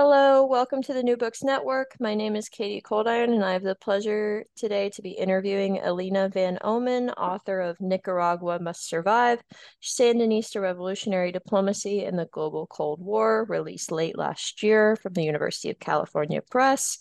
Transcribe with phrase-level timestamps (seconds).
[0.00, 1.96] Hello, welcome to the New Books Network.
[1.98, 6.30] My name is Katie Coldiron, and I have the pleasure today to be interviewing Eline
[6.30, 9.42] van Ommen, author of Nicaragua Must Survive
[9.82, 15.68] Sandinista Revolutionary Diplomacy in the Global Cold War, released late last year from the University
[15.68, 16.98] of California Press.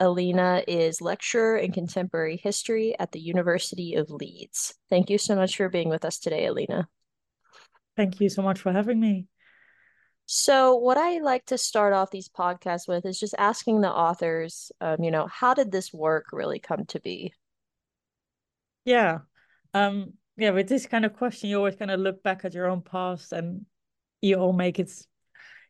[0.00, 4.72] Eline is lecturer in contemporary history at the University of Leeds.
[4.88, 6.86] Thank you so much for being with us today, Eline.
[7.94, 9.26] Thank you so much for having me.
[10.30, 14.70] So, what I like to start off these podcasts with is just asking the authors,
[14.78, 17.32] um, you know, how did this work really come to be?
[18.84, 19.20] Yeah.
[19.72, 22.66] Um, yeah, with this kind of question, you always kind of look back at your
[22.66, 23.64] own past and
[24.20, 24.92] you all make it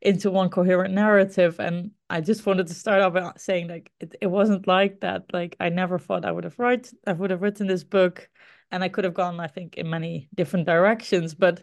[0.03, 1.61] into one coherent narrative.
[1.61, 5.33] And I just wanted to start off by saying like it, it wasn't like that.
[5.33, 8.29] Like I never thought I would have write I would have written this book
[8.73, 11.33] and I could have gone, I think, in many different directions.
[11.33, 11.63] But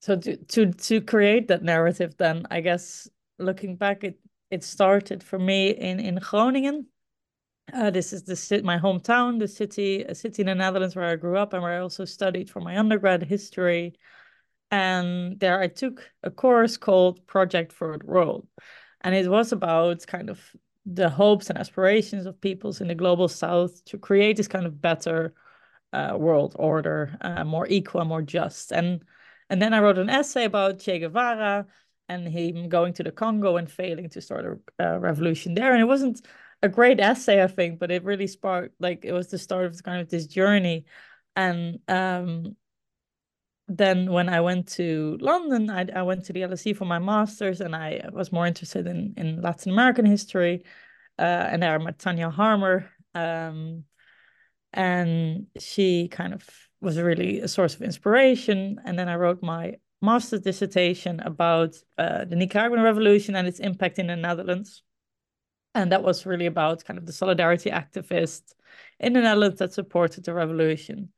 [0.00, 4.18] so to to to create that narrative then i guess looking back it
[4.50, 6.86] it started for me in in groningen.
[7.72, 11.16] Uh, this is the my hometown the city a city in the netherlands where i
[11.16, 13.94] grew up and where i also studied for my undergrad history.
[14.70, 18.46] And there i took a course called project for the world.
[19.02, 20.40] And it was about kind of
[20.86, 24.80] the hopes and aspirations of peoples in the global south to create this kind of
[24.80, 25.34] better
[25.92, 28.72] uh, world order uh, more equal more just.
[28.72, 29.04] And
[29.50, 31.66] and then I wrote an essay about Che Guevara
[32.08, 35.72] and him going to the Congo and failing to start a, revolution there.
[35.72, 36.26] And it wasn't
[36.62, 39.82] a great essay, I think, but it really sparked like it was the start of
[39.82, 40.86] kind of this journey.
[41.36, 42.56] And um,
[43.68, 47.60] then when I went to London, I, I went to the LSE for my master's,
[47.60, 50.64] and I was more interested in in Latin American history.
[51.18, 53.84] Uh, and there I met Tanya Harmer, um,
[54.72, 56.48] and she kind of
[56.80, 58.80] was really a source of inspiration.
[58.84, 63.98] And then I wrote my master's dissertation about uh, the Nicaraguan Revolution and its impact
[63.98, 64.82] in the Netherlands.
[65.74, 68.54] And that was really about kind of the solidarity activists
[68.98, 71.10] in the Netherlands that supported the revolution.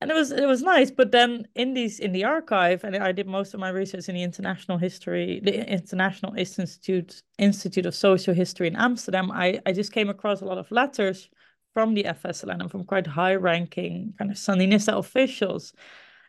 [0.00, 3.10] And it was it was nice, but then in these in the archive, and I
[3.10, 8.32] did most of my research in the international history, the International Institute Institute of Social
[8.32, 9.32] History in Amsterdam.
[9.32, 11.28] I I just came across a lot of letters
[11.78, 15.72] from the FSLN and from quite high ranking kind of Sandinista officials.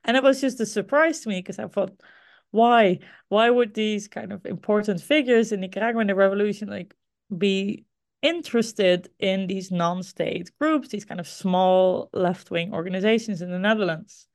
[0.04, 2.00] And it was just a surprise to me because I thought,
[2.52, 3.00] why?
[3.30, 6.94] Why would these kind of important figures in Nicaragua in the revolution like
[7.36, 7.86] be
[8.22, 14.28] interested in these non-state groups, these kind of small left-wing organizations in the Netherlands?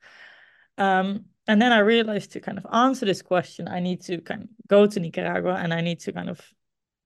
[0.79, 4.43] Um, and then I realized to kind of answer this question, I need to kind
[4.43, 6.41] of go to Nicaragua and I need to kind of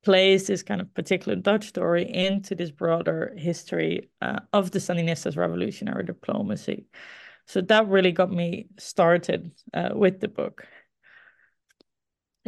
[0.04, 5.37] place this kind of particular Dutch story into this broader history uh, of the Sandinistas
[5.37, 6.87] revolutionary diplomacy.
[7.46, 10.67] So that really got me started uh, with the book.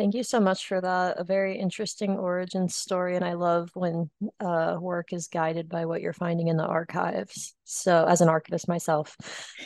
[0.00, 1.20] Thank you so much for that.
[1.20, 3.16] A very interesting origin story.
[3.16, 4.08] And I love when
[4.40, 7.54] uh, work is guided by what you're finding in the archives.
[7.64, 9.14] So, as an archivist myself.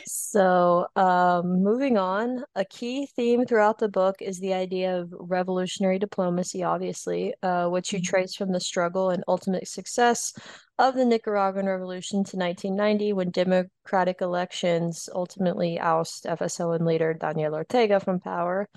[0.05, 5.99] So, um, moving on, a key theme throughout the book is the idea of revolutionary
[5.99, 8.09] diplomacy, obviously, uh, which you mm-hmm.
[8.09, 10.33] trace from the struggle and ultimate success
[10.77, 18.01] of the Nicaraguan Revolution to 1990 when democratic elections ultimately oust FSLN leader Daniel Ortega
[18.01, 18.67] from power.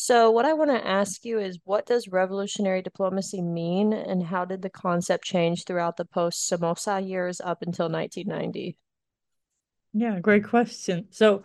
[0.00, 4.44] So, what I want to ask you is what does revolutionary diplomacy mean, and how
[4.44, 8.78] did the concept change throughout the post Somoza years up until 1990?
[9.94, 11.08] Yeah, great question.
[11.10, 11.42] So,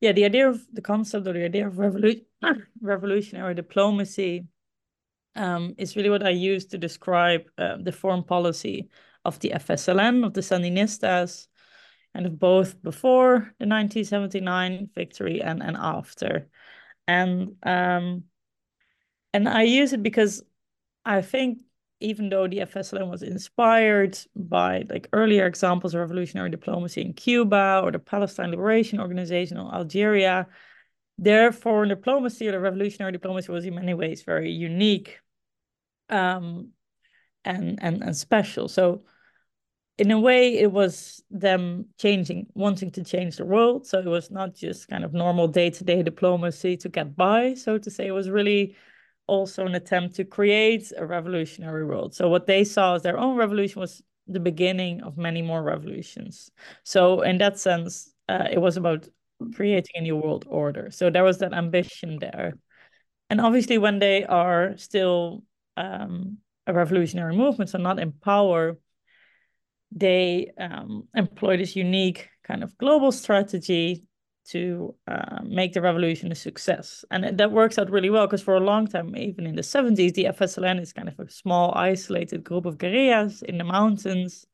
[0.00, 2.24] yeah, the idea of the concept or the idea of revolu
[2.80, 4.48] revolutionary diplomacy
[5.36, 8.88] um, is really what I use to describe uh, the foreign policy
[9.24, 11.46] of the FSLN, of the Sandinistas,
[12.12, 16.48] and of both before the 1979 victory and, and after
[17.06, 18.24] and um,
[19.32, 20.42] and I use it because
[21.04, 21.58] I think
[22.00, 27.80] even though the FSLN was inspired by like earlier examples of revolutionary diplomacy in Cuba
[27.82, 30.46] or the Palestine Liberation Organization or Algeria,
[31.18, 35.20] their foreign diplomacy or the revolutionary diplomacy was in many ways very unique
[36.10, 36.70] um,
[37.44, 38.68] and, and, and special.
[38.68, 39.02] So
[39.98, 43.86] in a way it was them changing wanting to change the world.
[43.86, 47.90] So it was not just kind of normal day-to-day diplomacy to get by so to
[47.90, 48.06] say.
[48.06, 48.76] It was really
[49.26, 52.14] also an attempt to create a revolutionary world.
[52.14, 56.50] So what they saw as their own revolution was the beginning of many more revolutions.
[56.82, 59.08] So in that sense uh, it was about
[59.54, 60.90] creating a new world order.
[60.90, 62.54] So there was that ambition there.
[63.30, 65.44] And obviously when they are still
[65.76, 68.76] um, a revolutionary movement so not in power
[69.94, 74.06] they um, employ this unique kind of global strategy
[74.46, 77.04] to uh, make the revolution a success.
[77.10, 80.12] And that works out really well because for a long time, even in the 70s,
[80.12, 84.46] the FSLN is kind of a small, isolated group of guerrillas in the mountains.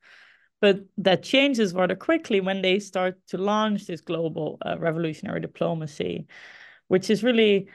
[0.61, 6.27] But that changes rather quickly when they start to launch this global uh, revolutionary diplomacy,
[6.87, 7.67] which is really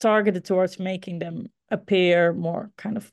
[0.00, 3.12] targeted towards making them appear more kind of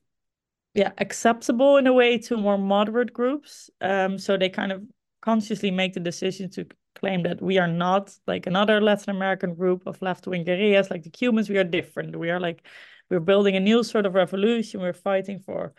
[0.73, 4.81] yeah acceptable in a way to more moderate groups um so they kind of
[5.21, 6.65] consciously make the decision to
[6.95, 11.09] claim that we are not like another latin american group of left-wing guerrillas like the
[11.09, 12.18] cubans we are different.
[12.18, 12.65] We are like
[13.12, 14.79] we're building a new sort of revolution.
[14.79, 15.73] We're fighting for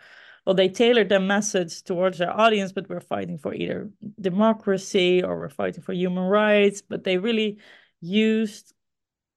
[0.45, 3.89] well they tailored their message towards their audience but we're fighting for either
[4.21, 6.81] democracy or we're fighting for human rights.
[6.81, 7.57] But they really
[8.01, 8.73] used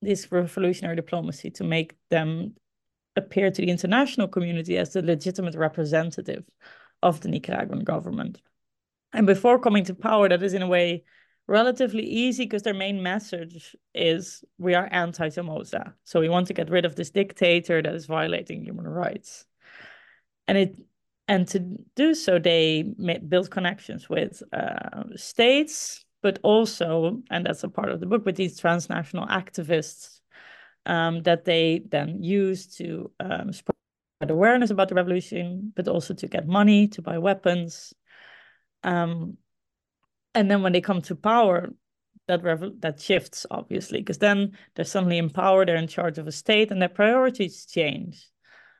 [0.02, 2.54] this revolutionary diplomacy to make them
[3.16, 6.44] appear to the international community as the legitimate representative
[7.02, 8.40] of the Nicaraguan government.
[9.12, 11.04] And before coming to power, that is in a way
[11.48, 15.94] relatively easy because their main message is we are anti Somoza.
[16.04, 19.46] So we want to get rid of this dictator that is violating human rights.
[20.48, 20.76] And it
[21.28, 21.58] and to
[21.96, 22.82] do so, they
[23.28, 28.36] build connections with uh, states, but also, and that's a part of the book, with
[28.36, 30.15] these transnational activists
[30.86, 33.76] um, that they then use to um, spread
[34.22, 37.92] awareness about the revolution, but also to get money to buy weapons.
[38.82, 39.36] Um,
[40.34, 41.70] and then when they come to power,
[42.28, 42.42] that
[42.80, 46.70] that shifts obviously because then they're suddenly in power, they're in charge of a state,
[46.70, 48.28] and their priorities change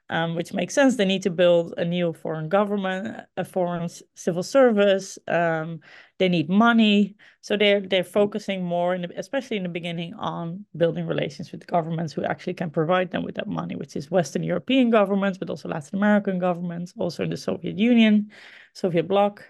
[0.08, 0.97] um, which makes sense.
[0.97, 5.19] They need to build a new foreign government, a foreign civil service.
[5.26, 5.81] Um,
[6.19, 10.64] they need money, so they're they're focusing more, in the, especially in the beginning, on
[10.76, 14.43] building relations with governments who actually can provide them with that money, which is Western
[14.43, 18.31] European governments, but also Latin American governments, also in the Soviet Union,
[18.75, 19.44] Soviet bloc,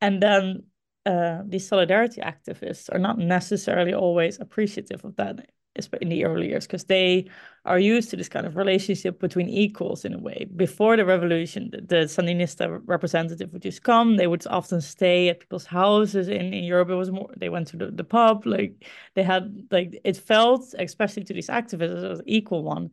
[0.00, 0.64] and then.
[1.06, 5.36] Uh, these solidarity activists are not necessarily always appreciative of that
[6.00, 7.28] in the early years because they
[7.64, 10.46] are used to this kind of relationship between equals in a way.
[10.56, 14.16] Before the revolution, the, the Sandinista representative would just come.
[14.16, 16.28] They would often stay at people's houses.
[16.28, 18.46] In, in Europe, it was more they went to the, the pub.
[18.46, 18.84] Like
[19.14, 22.90] they had like it felt, especially to these activists, as an equal one.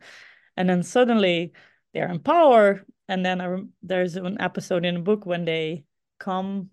[0.57, 1.53] And then suddenly
[1.93, 2.85] they're in power.
[3.07, 5.85] And then I, there's an episode in the book when they
[6.19, 6.69] come.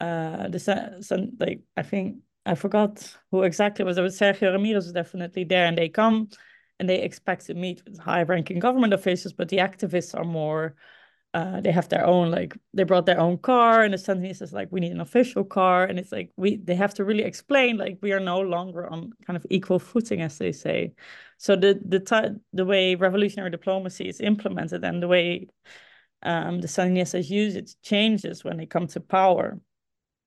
[0.00, 3.96] Uh, the like I think I forgot who exactly was.
[3.96, 6.30] There was Sergio Ramirez was definitely there, and they come
[6.78, 10.74] and they expect to meet with high-ranking government officials, but the activists are more.
[11.34, 14.52] Uh, they have their own like they brought their own car, and the Sandinistas is
[14.54, 17.76] like we need an official car, and it's like we they have to really explain
[17.76, 20.94] like we are no longer on kind of equal footing, as they say.
[21.36, 25.48] So the the the way revolutionary diplomacy is implemented and the way
[26.22, 29.60] um, the Sandinistas use it changes when they come to power,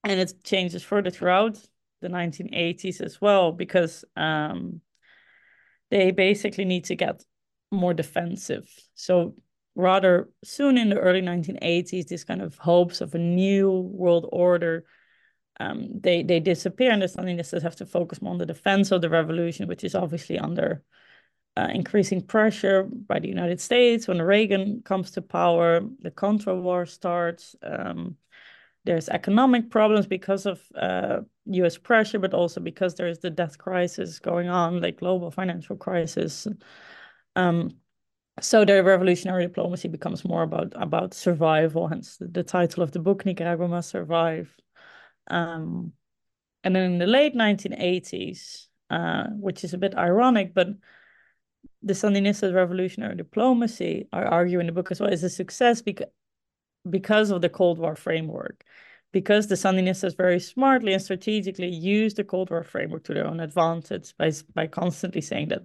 [0.03, 1.57] and it changes further throughout
[2.01, 4.81] the 1980s as well because um,
[5.89, 7.23] they basically need to get
[7.71, 8.69] more defensive.
[8.95, 9.35] So
[9.75, 14.85] rather soon in the early 1980s, these kind of hopes of a new world order
[15.61, 19.01] um, they they disappear, and the Sandinistas have to focus more on the defense of
[19.01, 20.83] the revolution, which is obviously under
[21.57, 25.81] uh, increasing pressure by the United States when Reagan comes to power.
[25.99, 27.55] The Contra War starts.
[27.61, 28.17] Um,
[28.83, 31.77] there's economic problems because of uh, U.S.
[31.77, 36.47] pressure, but also because there's the debt crisis going on, like global financial crisis.
[37.35, 37.77] Um,
[38.39, 41.87] so the revolutionary diplomacy becomes more about about survival.
[41.87, 44.55] Hence the, the title of the book, Nicaragua Must Survive.
[45.29, 45.93] Um,
[46.63, 50.69] and then in the late 1980s, uh, which is a bit ironic, but
[51.83, 56.07] the Sandinista revolutionary diplomacy, I argue in the book as well, is a success because
[56.89, 58.63] because of the Cold War framework,
[59.11, 63.39] because the Sandinistas very smartly and strategically used the Cold War framework to their own
[63.39, 65.63] advantage by by constantly saying that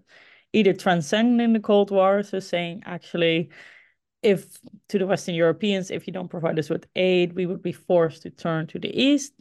[0.52, 3.50] either transcending the Cold War, so saying actually,
[4.23, 4.58] if
[4.88, 8.23] to the Western Europeans, if you don't provide us with aid, we would be forced
[8.23, 9.32] to turn to the East,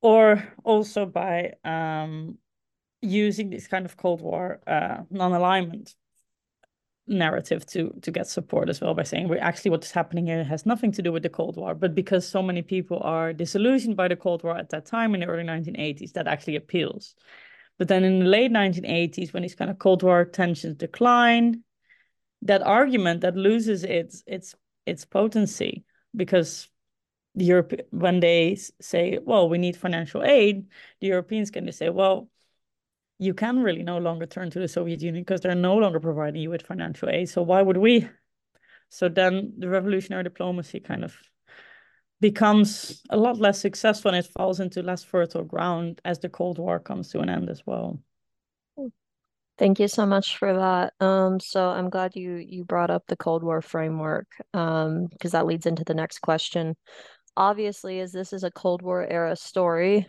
[0.00, 2.38] or also by um,
[3.02, 5.94] using this kind of Cold War uh, non-alignment
[7.08, 10.66] narrative to to get support as well by saying we actually what's happening here has
[10.66, 14.08] nothing to do with the Cold War, but because so many people are disillusioned by
[14.08, 17.14] the Cold War at that time in the early 1980s, that actually appeals.
[17.78, 21.62] But then in the late 1980s, when these kind of Cold War tensions decline,
[22.42, 24.54] that argument that loses its its
[24.86, 25.84] its potency
[26.14, 26.68] because
[27.34, 30.66] the Europe when they say, well, we need financial aid,
[31.00, 32.28] the Europeans can just say, well,
[33.18, 36.42] you can really no longer turn to the Soviet Union because they're no longer providing
[36.42, 37.28] you with financial aid.
[37.28, 38.08] So why would we?
[38.88, 41.16] So then the revolutionary diplomacy kind of
[42.20, 46.58] becomes a lot less successful and it falls into less fertile ground as the Cold
[46.58, 48.00] War comes to an end as well.
[49.58, 50.92] Thank you so much for that.
[51.00, 55.46] Um, so I'm glad you you brought up the Cold War framework um, because that
[55.46, 56.76] leads into the next question.
[57.38, 60.08] Obviously, as this is a Cold War era story,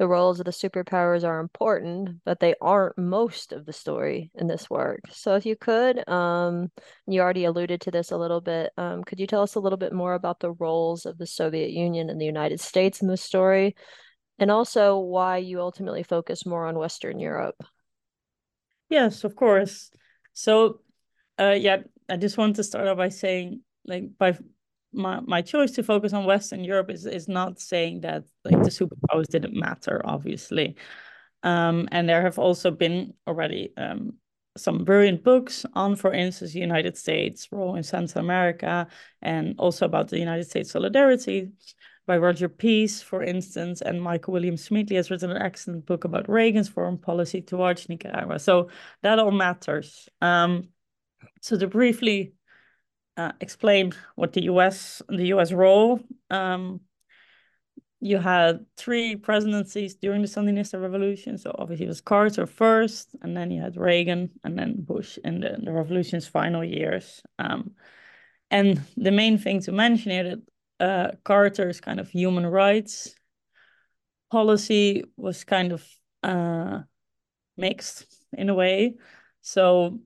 [0.00, 4.46] the roles of the superpowers are important, but they aren't most of the story in
[4.46, 5.00] this work.
[5.10, 6.72] So if you could, um,
[7.06, 9.76] you already alluded to this a little bit, um, could you tell us a little
[9.76, 13.16] bit more about the roles of the Soviet Union and the United States in the
[13.18, 13.76] story,
[14.38, 17.62] and also why you ultimately focus more on Western Europe?
[18.88, 19.90] Yes, of course.
[20.32, 20.80] So,
[21.38, 24.38] uh, yeah, I just want to start off by saying, like, by
[24.92, 28.70] my my choice to focus on Western Europe is is not saying that like the
[28.70, 30.76] superpowers didn't matter, obviously.
[31.42, 34.14] Um, and there have also been already um,
[34.56, 38.88] some brilliant books on, for instance, the United States role in Central America,
[39.22, 41.50] and also about the United States solidarity
[42.06, 46.28] by Roger Peace, for instance, and Michael William Schmidli has written an excellent book about
[46.28, 48.38] Reagan's foreign policy towards Nicaragua.
[48.38, 48.68] So
[49.02, 50.08] that all matters.
[50.20, 50.70] Um,
[51.40, 52.32] so to briefly
[53.20, 55.02] uh, explain what the U.S.
[55.08, 55.52] the U.S.
[55.52, 56.00] role.
[56.30, 56.80] Um,
[58.00, 61.36] you had three presidencies during the Sandinista revolution.
[61.36, 65.40] So obviously it was Carter first, and then you had Reagan, and then Bush in
[65.40, 67.22] the, the revolution's final years.
[67.38, 67.72] Um,
[68.50, 70.42] and the main thing to mention here that
[70.80, 73.14] uh, Carter's kind of human rights
[74.30, 75.86] policy was kind of
[76.22, 76.80] uh,
[77.58, 78.94] mixed in a way.
[79.42, 80.00] So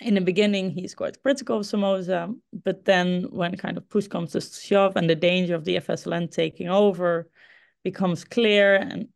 [0.00, 2.32] in the beginning, he's quite critical of Somoza,
[2.64, 6.30] but then when kind of push comes to shove and the danger of the FSLN
[6.30, 7.28] taking over
[7.84, 9.08] becomes clear, and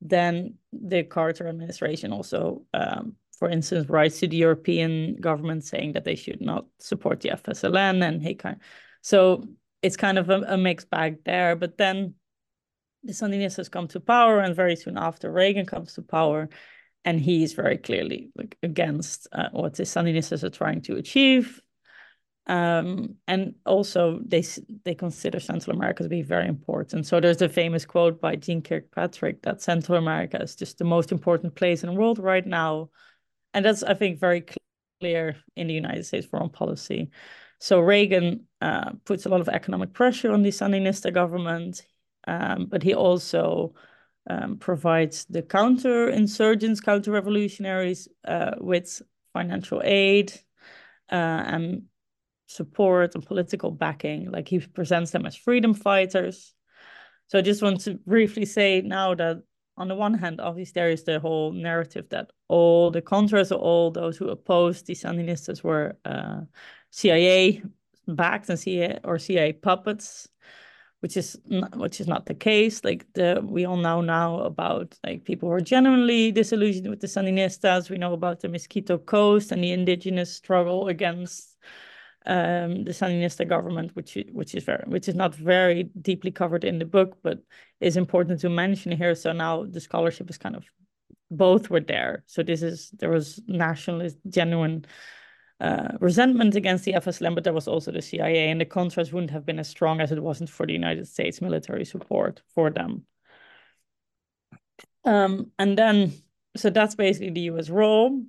[0.00, 6.04] then the Carter administration also, um, for instance, writes to the European government saying that
[6.04, 8.62] they should not support the FSLN, and he kind, of,
[9.02, 9.44] so
[9.82, 11.56] it's kind of a, a mixed bag there.
[11.56, 12.14] But then
[13.02, 16.48] the Sandinistas come to power, and very soon after Reagan comes to power,
[17.04, 21.60] and he is very clearly like against uh, what the Sandinistas are trying to achieve.
[22.46, 24.44] Um, and also they
[24.84, 27.06] they consider Central America to be very important.
[27.06, 31.12] So there's the famous quote by Jeane Kirkpatrick that Central America is just the most
[31.12, 32.90] important place in the world right now,
[33.54, 34.44] and that's I think very
[35.00, 37.10] clear in the United States foreign policy.
[37.60, 41.86] So Reagan uh, puts a lot of economic pressure on the Sandinista government,
[42.26, 43.74] um, but he also
[44.28, 49.02] um, provides the counter-insurgents, counter-revolutionaries uh, with
[49.32, 50.32] financial aid
[51.10, 51.82] uh, and
[52.46, 54.30] support and political backing.
[54.30, 56.54] Like he presents them as freedom fighters.
[57.28, 59.42] So I just want to briefly say now that
[59.76, 63.56] on the one hand, obviously there is the whole narrative that all the Contras or
[63.56, 66.42] all those who opposed the Sandinistas were uh,
[66.90, 67.62] CIA
[68.06, 70.28] backed and CIA or CIA puppets
[71.02, 72.84] which is not, which is not the case.
[72.84, 77.08] Like the we all know now about like people who are genuinely disillusioned with the
[77.08, 77.90] Sandinistas.
[77.90, 81.58] We know about the Mosquito Coast and the indigenous struggle against
[82.24, 86.78] um, the Sandinista government, which which is very which is not very deeply covered in
[86.78, 87.38] the book, but
[87.80, 89.16] is important to mention here.
[89.16, 90.64] So now the scholarship is kind of
[91.32, 92.22] both were there.
[92.26, 94.84] So this is there was nationalist, genuine
[95.62, 99.30] uh, resentment against the FSLN, but there was also the CIA, and the Contras wouldn't
[99.30, 103.06] have been as strong as it wasn't for the United States military support for them.
[105.04, 106.14] Um, and then,
[106.56, 108.24] so that's basically the US role.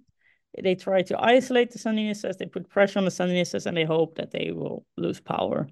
[0.61, 4.15] They try to isolate the Sandinistas, they put pressure on the Sandinistas, and they hope
[4.17, 5.67] that they will lose power.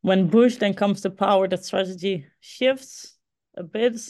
[0.00, 3.18] When Bush then comes to power, that strategy shifts
[3.58, 4.00] a bit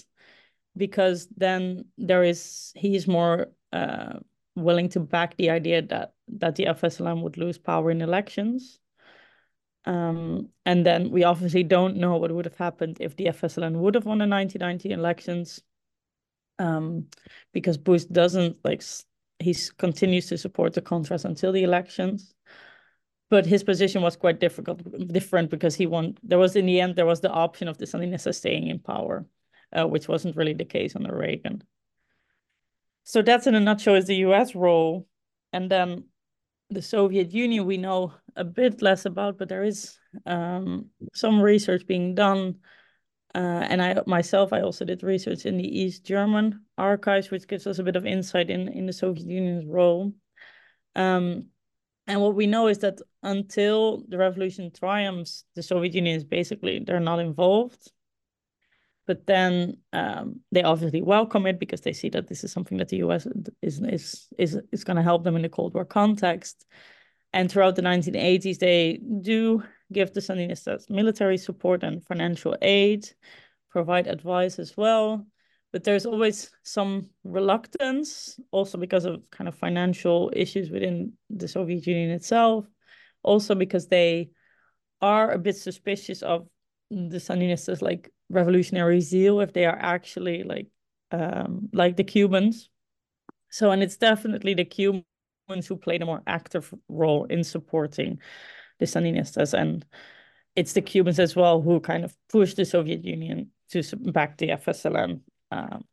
[0.77, 4.21] because then there is he's more uh,
[4.55, 8.79] willing to back the idea that that the FSLN would lose power in elections.
[9.87, 13.95] Um, and then we obviously don't know what would have happened if the FSLN would
[13.95, 15.63] have won the 1990 elections,
[16.59, 17.07] um,
[17.53, 18.83] because Bush doesn't like
[19.41, 22.35] he continues to support the Contras until the elections.
[23.31, 26.17] But his position was quite difficult, different because he won.
[26.23, 29.27] There was in the end there was the option of the Sandinistas staying in power,
[29.73, 31.63] uh, which wasn't really the case under Reagan.
[33.03, 34.55] So that's in a nutshell is the U.S.
[34.55, 35.07] role,
[35.53, 36.05] and then
[36.75, 41.87] the Soviet Union we know a bit less about, but there is um, some research
[41.87, 42.57] being done.
[43.35, 47.67] Uh, and I myself, I also did research in the East German archives, which gives
[47.67, 50.13] us a bit of insight in, in the Soviet Union's role.
[50.95, 51.47] Um,
[52.07, 56.81] and what we know is that until the revolution triumphs, the Soviet Union is basically,
[56.81, 57.91] they're not involved.
[59.07, 62.89] But then um, they obviously welcome it because they see that this is something that
[62.89, 63.27] the US
[63.63, 66.65] is is is is going to help them in the Cold War context.
[67.33, 73.09] And throughout the 1980s, they do give the Sandinistas military support and financial aid,
[73.71, 75.27] provide advice as well.
[75.73, 81.85] But there's always some reluctance, also because of kind of financial issues within the Soviet
[81.89, 82.65] Union itself,
[83.25, 84.31] also because they
[85.01, 86.47] are a bit suspicious of
[86.91, 90.69] the Sandinistas like revolutionary zeal if they are actually like
[91.11, 92.69] um, like the Cubans.
[93.51, 98.19] So, and it's definitely the Cubans who played a more active role in supporting
[98.81, 99.85] the Sandinistas, and
[100.57, 104.49] it's the Cubans as well who kind of pushed the Soviet Union to back the
[104.49, 105.21] FSLN.
[105.51, 105.85] Um,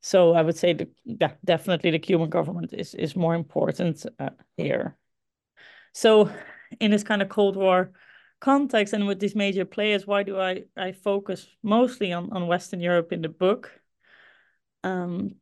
[0.00, 4.30] so I would say the, yeah, definitely the Cuban government is is more important uh,
[4.56, 4.96] here.
[5.92, 6.30] So
[6.80, 7.92] in this kind of Cold War
[8.40, 12.80] context and with these major players, why do I, I focus mostly on, on Western
[12.80, 13.70] Europe in the book?
[14.84, 15.36] Um,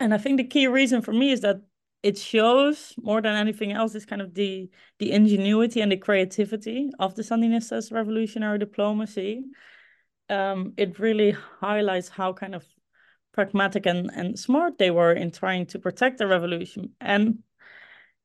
[0.00, 1.60] and I think the key reason for me is that
[2.02, 6.90] it shows more than anything else is kind of the the ingenuity and the creativity
[6.98, 9.44] of the Sandinistas' revolutionary diplomacy.
[10.28, 12.64] Um, it really highlights how kind of
[13.32, 16.90] pragmatic and, and smart they were in trying to protect the revolution.
[17.00, 17.38] And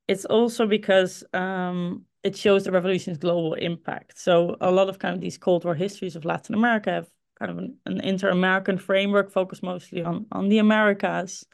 [0.07, 4.19] it's also because um, it shows the revolution's global impact.
[4.19, 7.51] So a lot of kind of these Cold War histories of Latin America have kind
[7.51, 11.45] of an, an inter-American framework focused mostly on on the Americas.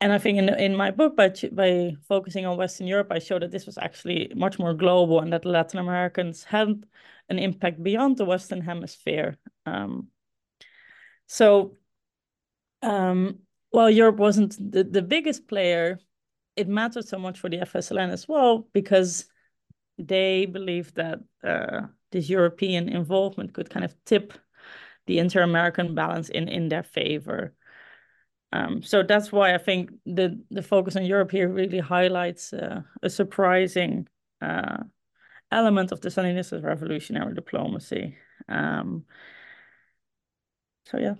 [0.00, 3.38] And I think in in my book, by by focusing on Western Europe, I show
[3.38, 6.84] that this was actually much more global and that Latin Americans had
[7.28, 9.38] an impact beyond the Western Hemisphere.
[9.66, 10.08] Um,
[11.26, 11.76] so,
[12.82, 13.38] um,
[13.70, 15.98] while Europe wasn't the, the biggest player,
[16.54, 19.26] it mattered so much for the FSLN as well because
[19.98, 24.32] they believe that uh, this European involvement could kind of tip
[25.06, 27.54] the inter-American balance in in their favor.
[28.52, 32.82] Um, so that's why I think the the focus on Europe here really highlights uh,
[33.02, 34.08] a surprising
[34.40, 34.84] uh,
[35.50, 38.16] element of the Sandinista revolutionary diplomacy.
[38.48, 39.04] Um,
[40.86, 41.14] so yeah.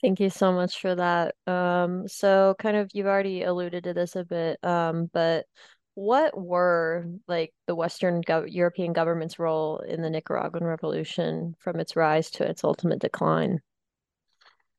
[0.00, 1.34] Thank you so much for that.
[1.46, 5.46] Um, so kind of you've already alluded to this a bit, um, but
[5.94, 11.96] what were like the Western go European government's role in the Nicaraguan revolution from its
[11.96, 13.60] rise to its ultimate decline?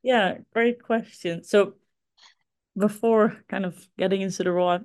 [0.01, 1.43] Yeah, great question.
[1.43, 1.75] So
[2.77, 4.79] before kind of getting into the role,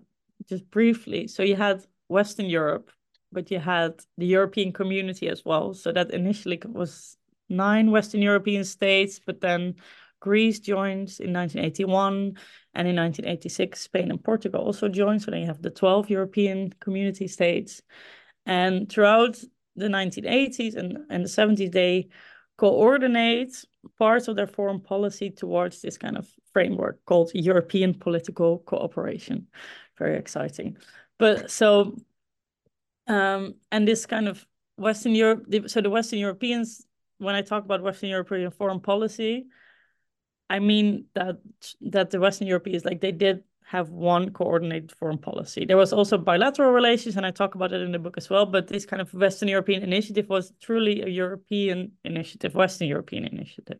[0.49, 2.91] just briefly, so you had Western Europe,
[3.33, 5.75] but you had the European community as well.
[5.75, 7.17] So that initially was
[7.49, 9.77] nine Western European states, but then
[10.21, 12.37] Greece joins in 1981,
[12.75, 15.23] and in 1986, Spain and Portugal also joined.
[15.23, 17.83] So then you have the 12 European community states.
[18.47, 19.39] And throughout
[19.77, 22.09] the 1980s and, and the 70s, they
[22.57, 23.65] coordinate
[23.99, 29.47] parts of their foreign policy towards this kind of framework called European political cooperation.
[29.99, 30.77] Very exciting.
[31.19, 31.97] But so,
[33.07, 34.45] um, and this kind of
[34.77, 36.85] Western Europe, so the Western Europeans,
[37.19, 39.47] when I talk about Western European foreign policy,
[40.51, 41.37] I mean that
[41.81, 45.67] that the Western Europeans like they did have one coordinated foreign policy.
[45.67, 48.47] There was also bilateral relations, and I talk about it in the book as well.
[48.47, 53.79] But this kind of Western European initiative was truly a European initiative, Western European initiative.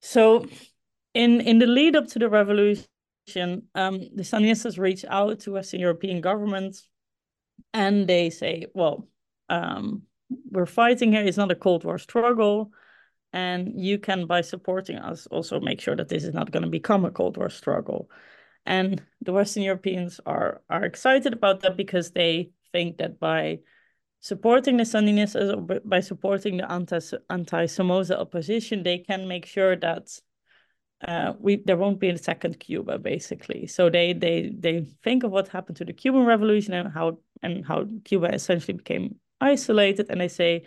[0.00, 0.46] So,
[1.12, 2.86] in in the lead up to the revolution,
[3.74, 6.88] um, the Sandinistas reach out to Western European governments
[7.74, 9.08] and they say, well,
[9.48, 10.02] um,
[10.50, 11.22] we're fighting here.
[11.22, 12.72] It's not a Cold War struggle.
[13.32, 16.68] And you can, by supporting us, also make sure that this is not going to
[16.68, 18.10] become a Cold War struggle.
[18.66, 23.60] And the Western Europeans are are excited about that because they think that by
[24.20, 29.76] supporting the Sandinistas or by supporting the anti anti Somoza opposition, they can make sure
[29.76, 30.08] that
[31.06, 33.66] uh, we there won't be a second Cuba, basically.
[33.66, 37.66] So they they they think of what happened to the Cuban Revolution and how and
[37.66, 40.64] how Cuba essentially became isolated, and they say,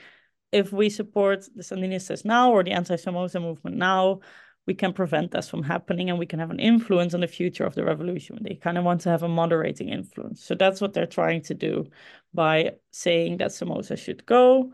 [0.51, 4.19] if we support the Sandinistas now or the anti-Somoza movement now,
[4.67, 7.65] we can prevent this from happening and we can have an influence on the future
[7.65, 8.39] of the revolution.
[8.41, 10.43] They kind of want to have a moderating influence.
[10.43, 11.85] So that's what they're trying to do
[12.33, 14.71] by saying that Somoza should go.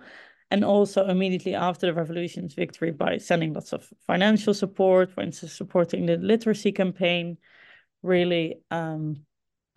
[0.50, 6.06] And also immediately after the revolution's victory by sending lots of financial support, instance, supporting
[6.06, 7.38] the literacy campaign,
[8.04, 9.26] really um,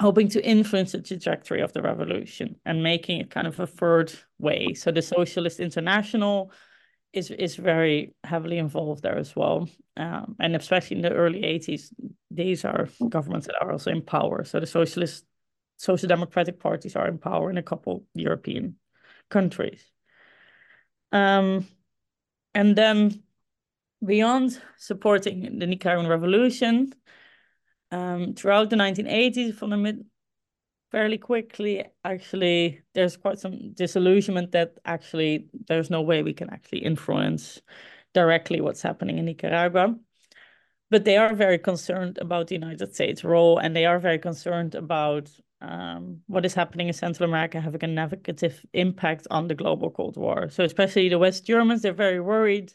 [0.00, 4.12] hoping to influence the trajectory of the revolution and making it kind of a third
[4.38, 4.74] way.
[4.74, 6.52] So the Socialist International
[7.12, 11.92] is is very heavily involved there as well, um, and especially in the early '80s,
[12.30, 14.42] these are governments that are also in power.
[14.44, 15.24] So the socialist,
[15.76, 18.76] social democratic parties are in power in a couple European
[19.30, 19.84] countries.
[21.12, 21.68] Um,
[22.52, 23.22] and then
[24.04, 26.92] beyond supporting the Nicaraguan revolution,
[27.90, 30.04] um, throughout the 1980s, from the mid
[30.90, 36.78] fairly quickly, actually, there's quite some disillusionment that actually there's no way we can actually
[36.78, 37.60] influence
[38.12, 39.96] directly what's happening in Nicaragua.
[40.90, 44.76] But they are very concerned about the United States' role, and they are very concerned
[44.76, 45.28] about
[45.60, 50.16] um, what is happening in Central America having a negative impact on the global Cold
[50.16, 50.48] War.
[50.50, 52.72] So, especially the West Germans, they're very worried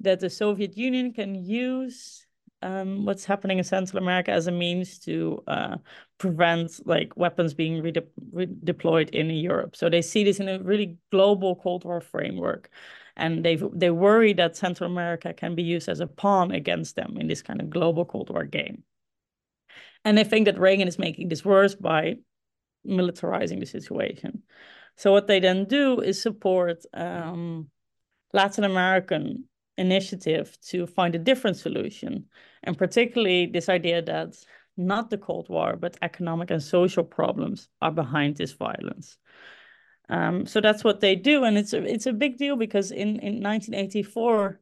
[0.00, 2.26] that the Soviet Union can use
[2.62, 5.76] um, what's happening in Central America as a means to uh,
[6.18, 9.76] prevent like weapons being redeployed redeployed in Europe.
[9.76, 12.70] So they see this in a really global Cold War framework,
[13.16, 17.16] and they they worry that Central America can be used as a pawn against them
[17.18, 18.82] in this kind of global Cold War game.
[20.04, 22.16] And they think that Reagan is making this worse by
[22.86, 24.42] militarizing the situation.
[24.96, 27.70] So what they then do is support um,
[28.32, 29.44] Latin American
[29.76, 32.26] initiative to find a different solution,
[32.62, 34.36] and particularly this idea that
[34.76, 39.18] not the Cold War, but economic and social problems are behind this violence.
[40.08, 43.20] Um, so that's what they do, and it's a, it's a big deal because in,
[43.20, 44.60] in 1984,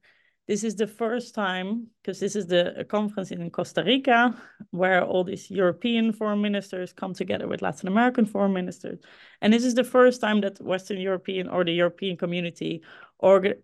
[0.48, 4.34] this is the first time, because this is the conference in Costa Rica,
[4.70, 8.98] where all these European foreign ministers come together with Latin American foreign ministers.
[9.42, 12.82] And this is the first time that Western European or the European community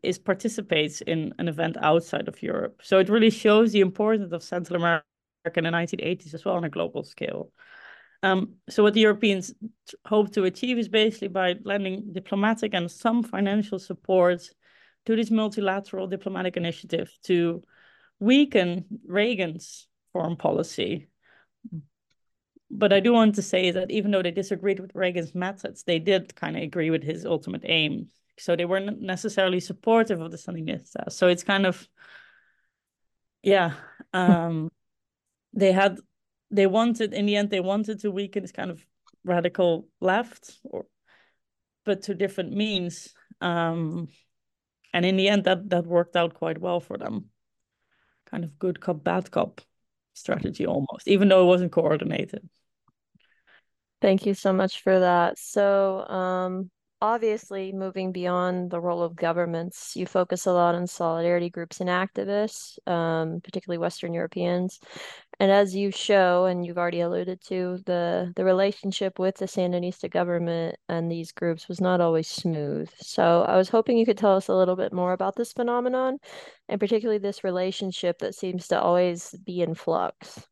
[0.03, 2.83] is participates in an event outside of Europe.
[2.83, 5.07] So it really shows the importance of Central America
[5.57, 7.51] in the 1980s as well on a global scale.
[8.23, 9.55] Um, so what the Europeans
[10.05, 14.51] hope to achieve is basically by lending diplomatic and some financial support
[15.07, 17.63] to this multilateral diplomatic initiative to
[18.21, 21.09] weaken Reagan's foreign policy.
[22.71, 25.99] But I do want to say that even though they disagreed with Reagan's methods, they
[25.99, 28.09] did kind of agree with his ultimate aims.
[28.39, 31.13] So they weren't necessarily supportive of the Sandinistas.
[31.13, 31.87] So it's kind of,
[33.43, 33.75] yeah,
[34.13, 34.71] um,
[35.53, 35.99] they had,
[36.51, 38.85] they wanted, in the end, they wanted to weaken this kind of
[39.25, 40.87] radical left, or,
[41.85, 43.15] but to different means.
[43.41, 44.09] Um,
[44.95, 47.29] and in the end that that worked out quite well for them.
[48.31, 49.61] Kind of good cop bad cop
[50.15, 52.49] strategy almost even though it wasn't coordinated.
[54.01, 55.39] Thank you so much for that.
[55.39, 61.51] So um obviously moving beyond the role of governments you focus a lot on solidarity
[61.51, 64.81] groups and activists um, particularly western europeans
[65.41, 70.09] and as you show, and you've already alluded to, the the relationship with the Sandinista
[70.09, 72.89] government and these groups was not always smooth.
[73.01, 76.19] So I was hoping you could tell us a little bit more about this phenomenon,
[76.69, 80.47] and particularly this relationship that seems to always be in flux.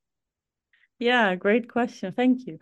[0.98, 2.12] Yeah, great question.
[2.12, 2.58] Thank you.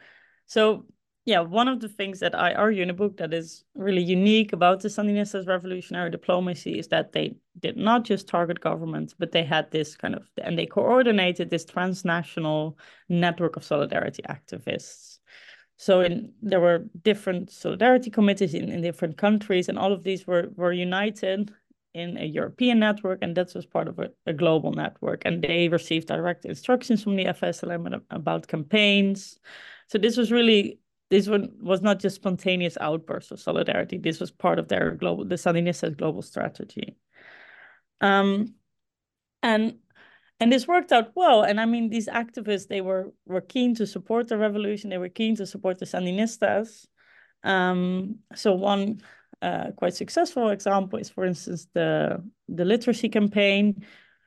[0.46, 0.86] So
[1.26, 4.52] yeah, one of the things that I argue in the book that is really unique
[4.52, 9.44] about the Sandinistas' revolutionary diplomacy is that they did not just target governments, but they
[9.44, 12.78] had this kind of, and they coordinated this transnational
[13.08, 15.18] network of solidarity activists.
[15.76, 20.26] So in, there were different solidarity committees in, in different countries, and all of these
[20.26, 21.52] were, were united
[21.92, 25.22] in a European network, and that was part of a, a global network.
[25.26, 29.38] And they received direct instructions from the FSLN about campaigns.
[29.88, 30.78] So this was really
[31.10, 33.98] this one was not just spontaneous outbursts of solidarity.
[33.98, 36.96] This was part of their global, the Sandinistas' global strategy.
[38.00, 38.54] Um,
[39.42, 39.78] and
[40.40, 41.42] and this worked out well.
[41.42, 44.88] And I mean, these activists, they were, were keen to support the revolution.
[44.88, 46.86] They were keen to support the Sandinistas.
[47.44, 49.02] Um, so one
[49.42, 53.84] uh, quite successful example is, for instance, the, the literacy campaign,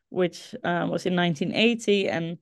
[0.10, 2.10] which uh, was in 1980.
[2.10, 2.38] And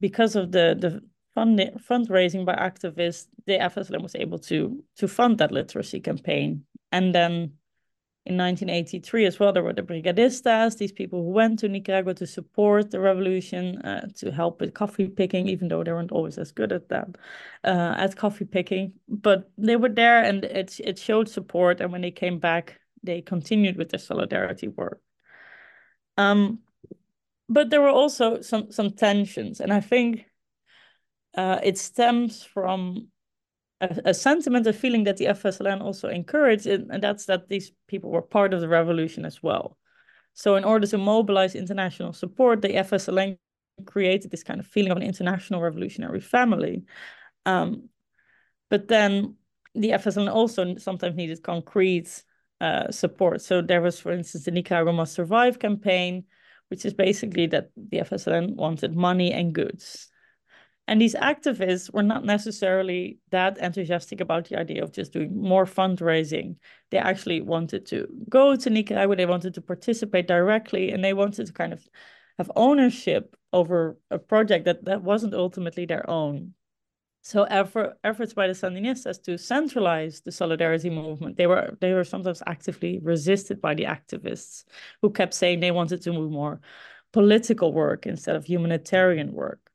[0.00, 1.02] because of the, the
[1.36, 6.64] fund, fundraising by activists, the FSLN was able to, to fund that literacy campaign.
[6.90, 7.52] And then
[8.24, 12.26] in 1983 as well, there were the brigadistas, these people who went to Nicaragua to
[12.26, 16.52] support the revolution, uh, to help with coffee picking, even though they weren't always as
[16.52, 17.08] good at that,
[17.64, 18.94] uh, at coffee picking.
[19.06, 21.82] But they were there and it, it showed support.
[21.82, 25.00] And when they came back, they continued with their solidarity work.
[26.16, 26.60] Um,
[27.48, 29.60] but there were also some, some tensions.
[29.60, 30.24] And I think
[31.36, 33.08] uh, it stems from
[33.80, 38.10] a, a sentiment, a feeling that the FSLN also encouraged, and that's that these people
[38.10, 39.76] were part of the revolution as well.
[40.34, 43.38] So in order to mobilize international support, the FSLN
[43.84, 46.84] created this kind of feeling of an international revolutionary family.
[47.44, 47.88] Um,
[48.70, 49.36] but then
[49.74, 52.22] the FSLN also sometimes needed concrete
[52.60, 53.42] uh, support.
[53.42, 56.24] So there was, for instance, the Nicaragua Must Survive campaign,
[56.68, 60.08] which is basically that the FSLN wanted money and goods.
[60.88, 65.64] And these activists were not necessarily that enthusiastic about the idea of just doing more
[65.64, 66.56] fundraising.
[66.90, 71.46] They actually wanted to go to Nicaragua, they wanted to participate directly, and they wanted
[71.46, 71.86] to kind of
[72.38, 76.54] have ownership over a project that, that wasn't ultimately their own.
[77.22, 82.04] So effort, efforts by the Sandinistas to centralize the solidarity movement, they were they were
[82.04, 84.62] sometimes actively resisted by the activists
[85.02, 86.60] who kept saying they wanted to move more
[87.12, 89.65] political work instead of humanitarian work.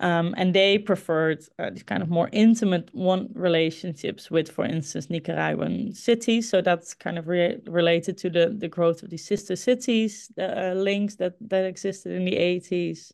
[0.00, 5.10] Um, and they preferred uh, these kind of more intimate one relationships with, for instance,
[5.10, 6.48] Nicaraguan cities.
[6.48, 10.70] So that's kind of re related to the, the growth of these sister cities, the
[10.70, 13.12] uh, links that, that existed in the 80s.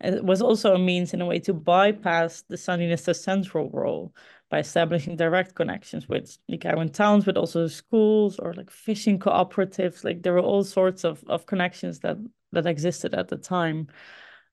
[0.00, 4.14] It was also a means, in a way, to bypass the Sandinista central role
[4.50, 10.04] by establishing direct connections with Nicaraguan towns, but also schools or like fishing cooperatives.
[10.04, 12.18] Like there were all sorts of, of connections that,
[12.52, 13.88] that existed at the time.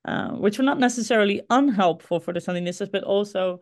[0.05, 3.61] Uh, which were not necessarily unhelpful for the Sandinistas, but also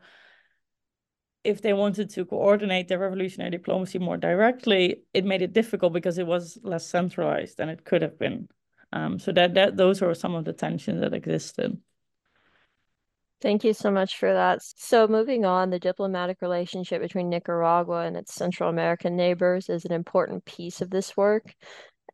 [1.45, 6.17] if they wanted to coordinate their revolutionary diplomacy more directly, it made it difficult because
[6.17, 8.49] it was less centralized than it could have been.
[8.91, 11.77] Um, so that, that those were some of the tensions that existed.
[13.41, 14.59] Thank you so much for that.
[14.61, 19.91] So, moving on, the diplomatic relationship between Nicaragua and its Central American neighbors is an
[19.91, 21.53] important piece of this work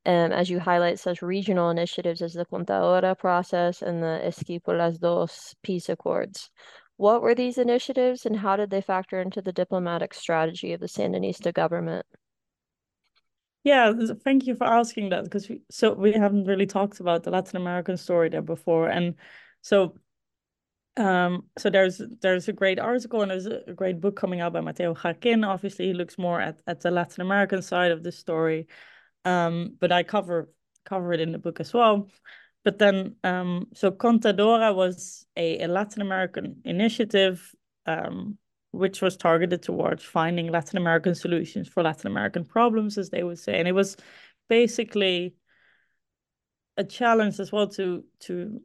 [0.05, 4.99] um, as you highlight such regional initiatives as the Cuenta Contadora process and the Esquipulas
[4.99, 6.49] Dos peace accords.
[6.97, 10.87] What were these initiatives and how did they factor into the diplomatic strategy of the
[10.87, 12.05] Sandinista government?
[13.63, 17.31] Yeah, thank you for asking that because we, so we haven't really talked about the
[17.31, 19.15] Latin American story there before, and
[19.61, 19.95] so
[20.97, 24.61] um, so there's there's a great article and there's a great book coming out by
[24.61, 25.47] Mateo Jarquin.
[25.47, 28.67] Obviously, he looks more at at the Latin American side of the story,
[29.25, 30.49] um, but I cover
[30.85, 32.09] cover it in the book as well.
[32.63, 37.53] But then, um, so Contadora was a, a Latin American initiative
[37.85, 38.37] um,
[38.71, 43.39] which was targeted towards finding Latin American solutions for Latin American problems, as they would
[43.39, 43.97] say, and it was
[44.47, 45.35] basically
[46.77, 48.61] a challenge as well to to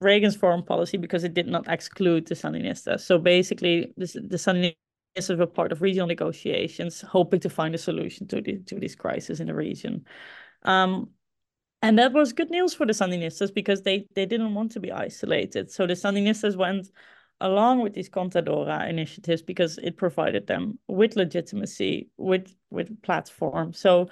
[0.00, 3.00] Reagan's foreign policy because it did not exclude the Sandinistas.
[3.00, 4.36] So basically, this, the
[5.16, 8.78] Sandinistas is a part of regional negotiations, hoping to find a solution to the, to
[8.78, 10.04] this crisis in the region.
[10.62, 11.10] Um,
[11.82, 14.92] and that was good news for the Sandinistas because they, they didn't want to be
[14.92, 15.70] isolated.
[15.70, 16.88] So the Sandinistas went
[17.40, 23.74] along with these Contadora initiatives because it provided them with legitimacy, with with platform.
[23.74, 24.08] So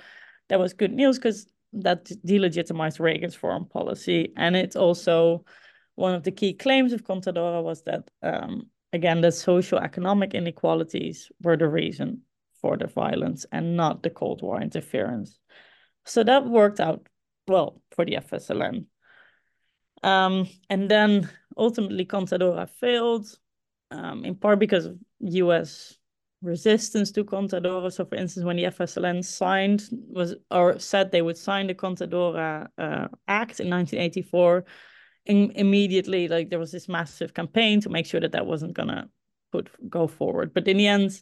[0.48, 4.32] that was good news because that delegitimized Reagan's foreign policy.
[4.36, 5.44] And it's also
[5.94, 11.56] one of the key claims of Contadora was that um, again, the socio-economic inequalities were
[11.56, 12.22] the reason
[12.60, 15.38] for the violence and not the Cold War interference.
[16.06, 17.06] So that worked out
[17.48, 18.86] well for the FSLN.
[20.02, 23.26] Um, and then ultimately Contadora failed,
[23.90, 25.96] um, in part because of US
[26.42, 27.92] resistance to Contadora.
[27.92, 32.68] So for instance, when the FSLN signed was or said they would sign the Contadora
[32.78, 34.64] uh, Act in 1984,
[35.26, 39.08] in, immediately like there was this massive campaign to make sure that that wasn't gonna
[39.52, 40.52] put go forward.
[40.54, 41.20] But in the end,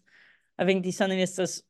[0.58, 1.62] I think the Sandinistas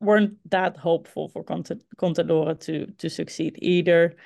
[0.00, 4.16] weren't that hopeful for Contadora to to succeed either.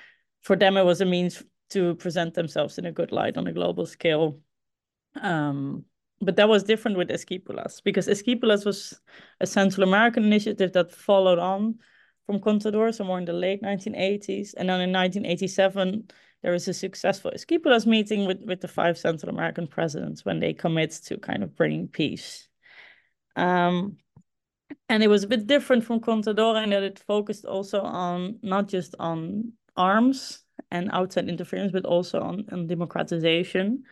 [0.42, 3.52] For them, it was a means to present themselves in a good light on a
[3.52, 4.38] global scale.
[5.20, 5.84] Um,
[6.20, 9.00] but that was different with Esquipulas because Esquipulas was
[9.40, 11.78] a Central American initiative that followed on
[12.26, 14.54] from Contadora, so more in the late 1980s.
[14.56, 16.08] And then in 1987,
[16.44, 20.52] there was a successful Esquipulas meeting with, with the five Central American presidents when they
[20.52, 22.48] commit to kind of bringing peace.
[23.34, 23.96] Um,
[24.90, 28.68] and it was a bit different from Contadora in that it focused also on not
[28.68, 33.84] just on arms and outside interference, but also on, on democratization.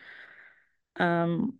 [0.97, 1.57] Um,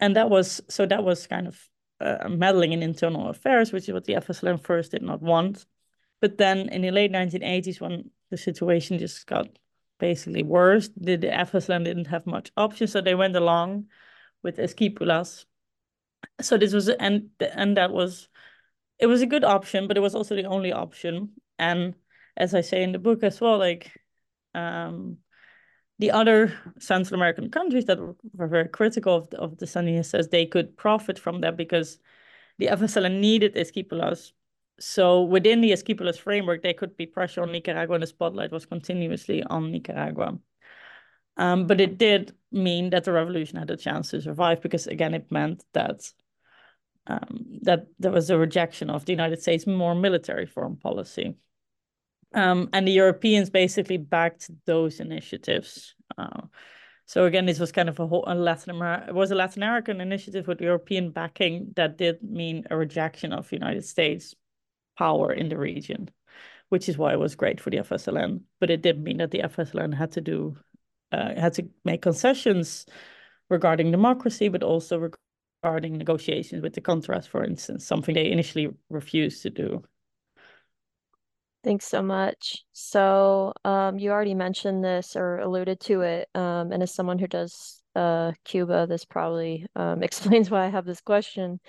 [0.00, 1.58] and that was so that was kind of
[1.98, 5.64] uh, meddling in internal affairs, which is what the FSLN first did not want.
[6.20, 9.48] But then in the late 1980s, when the situation just got
[10.00, 11.28] basically worse, the, the
[11.84, 13.86] didn't have much option, so they went along
[14.42, 15.44] with Esquipulas.
[16.40, 18.28] So this was and and that was
[18.98, 21.30] it was a good option, but it was also the only option.
[21.58, 21.94] And
[22.36, 23.92] as I say in the book as well, like
[24.54, 25.18] um,
[25.98, 30.30] the other Central American countries that were, were very critical of the, of the Sandinistas,
[30.30, 31.98] they could profit from that because
[32.58, 34.32] the FSLN needed Esquipulas.
[34.80, 38.66] So within the Esquipulas framework, there could be pressure on Nicaragua, and the spotlight was
[38.66, 40.38] continuously on Nicaragua.
[41.36, 45.14] Um, but it did mean that the revolution had a chance to survive because, again,
[45.14, 46.10] it meant that
[47.06, 51.36] um, that there was a rejection of the United States' more military foreign policy.
[52.32, 55.94] Um, and the Europeans basically backed those initiatives.
[56.16, 56.42] Uh,
[57.06, 59.06] so again, this was kind of a whole a Latin America.
[59.08, 63.48] It was a Latin American initiative with European backing that did mean a rejection of
[63.48, 64.34] the United States
[65.00, 66.10] power in the region,
[66.68, 68.42] which is why it was great for the FSLN.
[68.60, 70.56] But it did mean that the FSLN had to do
[71.12, 72.86] uh, had to make concessions
[73.48, 75.10] regarding democracy, but also
[75.62, 79.82] regarding negotiations with the Contras, for instance, something they initially refused to do.
[81.64, 82.64] Thanks so much.
[82.72, 87.26] So, um, you already mentioned this or alluded to it, um, and as someone who
[87.26, 91.60] does uh, Cuba, this probably um, explains why I have this question.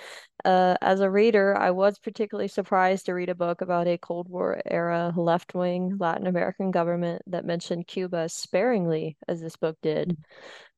[0.44, 4.30] Uh, as a reader, I was particularly surprised to read a book about a Cold
[4.30, 10.10] War era left wing Latin American government that mentioned Cuba sparingly, as this book did.
[10.10, 10.16] Mm.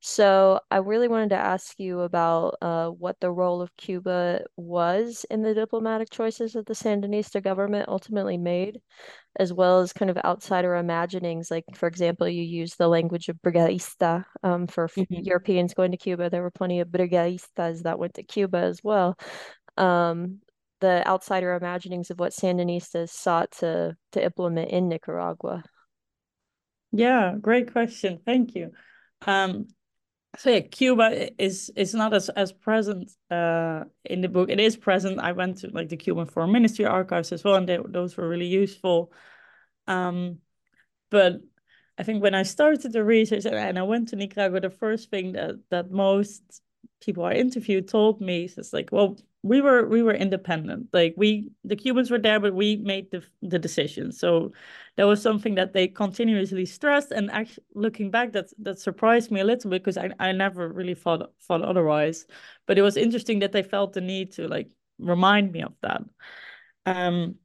[0.06, 5.24] So I really wanted to ask you about uh, what the role of Cuba was
[5.30, 8.82] in the diplomatic choices that the Sandinista government ultimately made,
[9.40, 11.50] as well as kind of outsider imaginings.
[11.50, 15.22] Like, for example, you use the language of brigadista um, for mm-hmm.
[15.22, 16.28] Europeans going to Cuba.
[16.28, 19.16] There were plenty of brigadistas that went to Cuba as well.
[19.76, 20.40] Um,
[20.80, 25.62] the outsider imaginings of what Sandinistas sought to to implement in Nicaragua.
[26.92, 28.20] Yeah, great question.
[28.24, 28.72] Thank you.
[29.26, 29.68] Um,
[30.36, 34.50] so yeah, Cuba is is not as as present uh, in the book.
[34.50, 35.20] It is present.
[35.20, 38.28] I went to like the Cuban Foreign Ministry archives as well, and they, those were
[38.28, 39.12] really useful.
[39.86, 40.38] Um,
[41.10, 41.40] but
[41.96, 45.32] I think when I started the research and I went to Nicaragua, the first thing
[45.32, 46.42] that that most
[47.00, 50.88] people I interviewed told me is like, well, we were we were independent.
[50.94, 54.10] Like we the Cubans were there, but we made the the decision.
[54.10, 54.52] So
[54.96, 57.10] that was something that they continuously stressed.
[57.12, 60.68] And actually, looking back, that that surprised me a little bit because I I never
[60.70, 62.26] really thought thought otherwise.
[62.66, 66.02] But it was interesting that they felt the need to like remind me of that.
[66.86, 67.36] Um,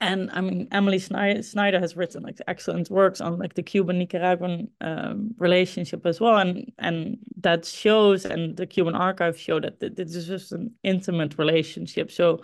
[0.00, 4.68] and I mean, Emily Snyder has written like excellent works on like the Cuban Nicaraguan
[4.82, 10.14] um, relationship as well, and and that shows, and the Cuban archives show that this
[10.14, 12.12] is just an intimate relationship.
[12.12, 12.42] So,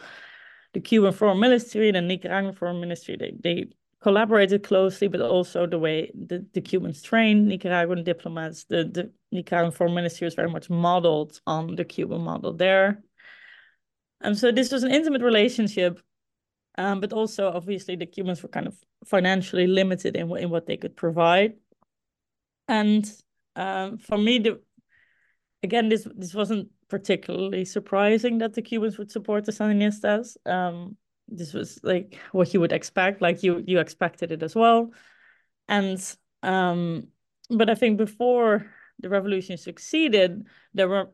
[0.73, 5.67] the Cuban Foreign Ministry and the Nicaraguan Foreign Ministry they they collaborated closely, but also
[5.67, 10.51] the way the, the Cubans trained Nicaraguan diplomats, the the Nicaraguan Foreign Ministry was very
[10.51, 13.03] much modeled on the Cuban model there.
[14.23, 16.01] And so this was an intimate relationship
[16.79, 20.77] um, but also, obviously, the Cubans were kind of financially limited in, in what they
[20.77, 21.55] could provide.
[22.69, 23.11] And
[23.57, 24.61] um, for me, the,
[25.63, 30.37] again, this this wasn't particularly surprising that the Cubans would support the Sandinistas.
[30.47, 30.97] Um,
[31.29, 34.91] this was like what you would expect, like you you expected it as well.
[35.69, 35.99] And
[36.43, 37.09] um,
[37.51, 38.67] but I think before
[38.99, 41.11] the revolution succeeded, there were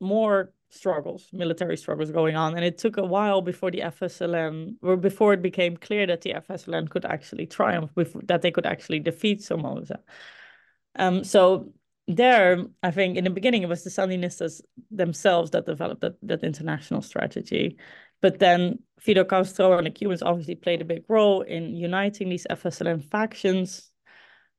[0.00, 2.54] more struggles, military struggles going on.
[2.54, 6.34] And it took a while before the FSLN, or before it became clear that the
[6.34, 10.00] FSLN could actually triumph, before, that they could actually defeat Somoza.
[10.96, 11.72] Um, so
[12.06, 16.42] there, I think in the beginning, it was the Sandinistas themselves that developed that, that
[16.42, 17.78] international strategy.
[18.20, 22.46] But then Fidel Castro and the Cubans obviously played a big role in uniting these
[22.50, 23.90] FSLN factions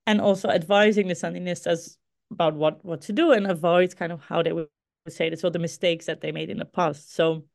[0.08, 1.98] and also advising the Sandinistas
[2.32, 4.68] about what, what to do and avoid kind of how they would
[5.10, 7.14] say this or the mistakes that they made in the past.
[7.14, 7.46] So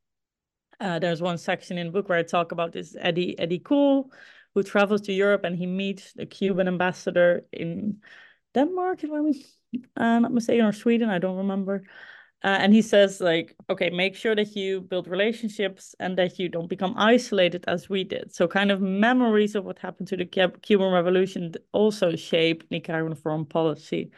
[0.81, 4.11] uh, there's one section in the book where I talk about this Eddie Eddie Cool,
[4.55, 8.01] who travels to Europe and he meets the Cuban ambassador in
[8.55, 9.33] Denmark, if I'm
[9.97, 11.85] uh, not mistaken, or Sweden, I don't remember.
[12.45, 16.47] Uh, and he says like okay make sure that you build relationships and that you
[16.47, 20.27] don't become isolated as we did so kind of memories of what happened to the
[20.61, 24.11] cuban revolution also shape nicaraguan foreign policy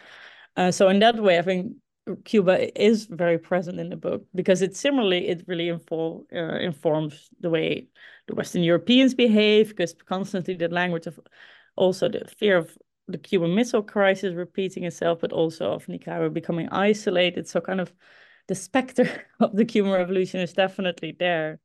[0.57, 1.73] uh, so in that way i think
[2.25, 7.29] cuba is very present in the book because it similarly it really info, uh, informs
[7.41, 7.89] the way
[8.29, 11.19] the western europeans behave because constantly the language of
[11.77, 12.77] also the fear of
[13.09, 17.49] the Cuban Missile Crisis repeating itself, but also of Nicaragua becoming isolated.
[17.49, 17.93] So kind of
[18.49, 21.61] the specter of the Cuban Revolution is definitely there.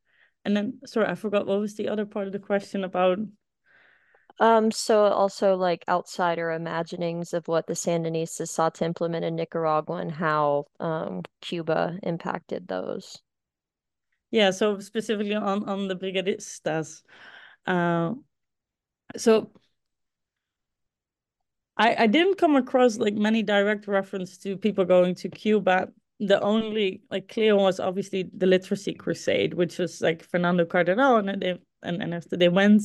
[0.45, 3.19] And then, sorry, I forgot what was the other part of the question about.
[4.41, 9.97] Um, so also like outsider imaginings of what the Sandinistas sought to implement in Nicaragua
[9.97, 13.21] and how um, Cuba impacted those.
[14.31, 17.03] Yeah, so specifically on on the brigadistas.
[17.67, 18.15] Uh,
[19.15, 19.51] so
[21.77, 25.89] I, I didn't come across like many direct reference to people going to Cuba.
[26.19, 31.39] The only like clear was obviously the literacy crusade, which was like Fernando Cardenal and
[31.39, 32.81] they and, and after they went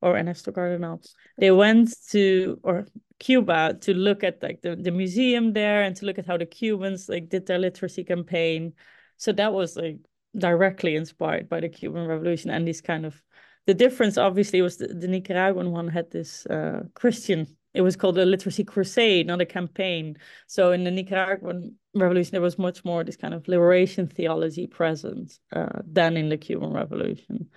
[0.00, 1.00] or Ernesto Cardenal,
[1.38, 2.86] they went to or
[3.18, 6.46] Cuba to look at like the, the museum there and to look at how the
[6.46, 8.72] Cubans like did their literacy campaign.
[9.16, 9.98] So that was like
[10.36, 13.20] directly inspired by the Cuban Revolution and this kind of
[13.66, 18.18] the difference obviously was the, the Nicaraguan one had this uh, Christian it was called
[18.18, 20.16] a literacy crusade, not a campaign.
[20.46, 25.38] So in the Nicaraguan revolution, there was much more this kind of liberation theology present
[25.52, 27.50] uh, than in the Cuban revolution.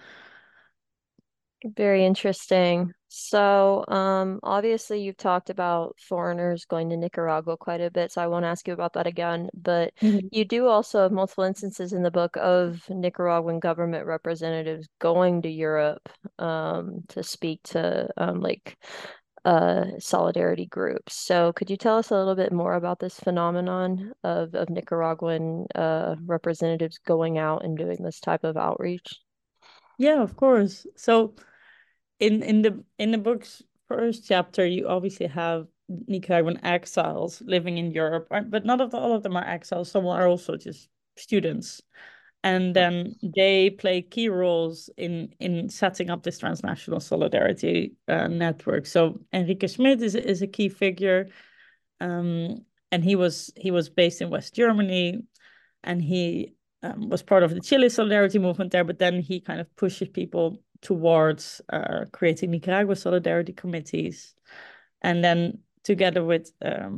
[1.63, 2.91] Very interesting.
[3.07, 8.27] So, um, obviously, you've talked about foreigners going to Nicaragua quite a bit, so I
[8.27, 9.49] won't ask you about that again.
[9.53, 10.27] But mm-hmm.
[10.31, 15.49] you do also have multiple instances in the book of Nicaraguan government representatives going to
[15.49, 16.09] Europe
[16.39, 18.77] um, to speak to um, like
[19.45, 21.13] uh, solidarity groups.
[21.13, 25.67] So, could you tell us a little bit more about this phenomenon of, of Nicaraguan
[25.75, 29.19] uh, representatives going out and doing this type of outreach?
[29.97, 30.87] Yeah, of course.
[30.95, 31.35] So,
[32.21, 35.67] in in the in the book's first chapter, you obviously have
[36.07, 39.91] Nicaraguan exiles living in Europe, but not all of them are exiles.
[39.91, 41.81] Some are also just students
[42.43, 48.85] and then they play key roles in in setting up this transnational solidarity uh, network.
[48.85, 51.29] So Enrique Schmidt is is a key figure,
[51.99, 55.23] um, and he was he was based in West Germany,
[55.83, 58.83] and he um, was part of the Chile solidarity movement there.
[58.83, 64.33] But then he kind of pushes people towards uh, creating Nicaragua solidarity committees,
[65.01, 66.97] and then together with um,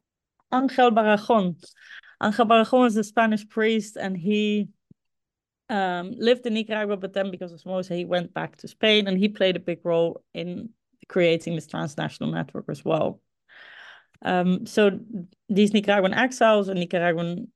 [0.53, 1.55] Angel Barrajon.
[2.21, 4.69] Angel Barrajon is a Spanish priest, and he
[5.69, 9.17] um, lived in Nicaragua, but then because of Somoza, he went back to Spain and
[9.17, 10.69] he played a big role in
[11.07, 13.21] creating this transnational network as well.
[14.21, 14.99] Um, so
[15.49, 17.51] these Nicaraguan exiles and Nicaraguan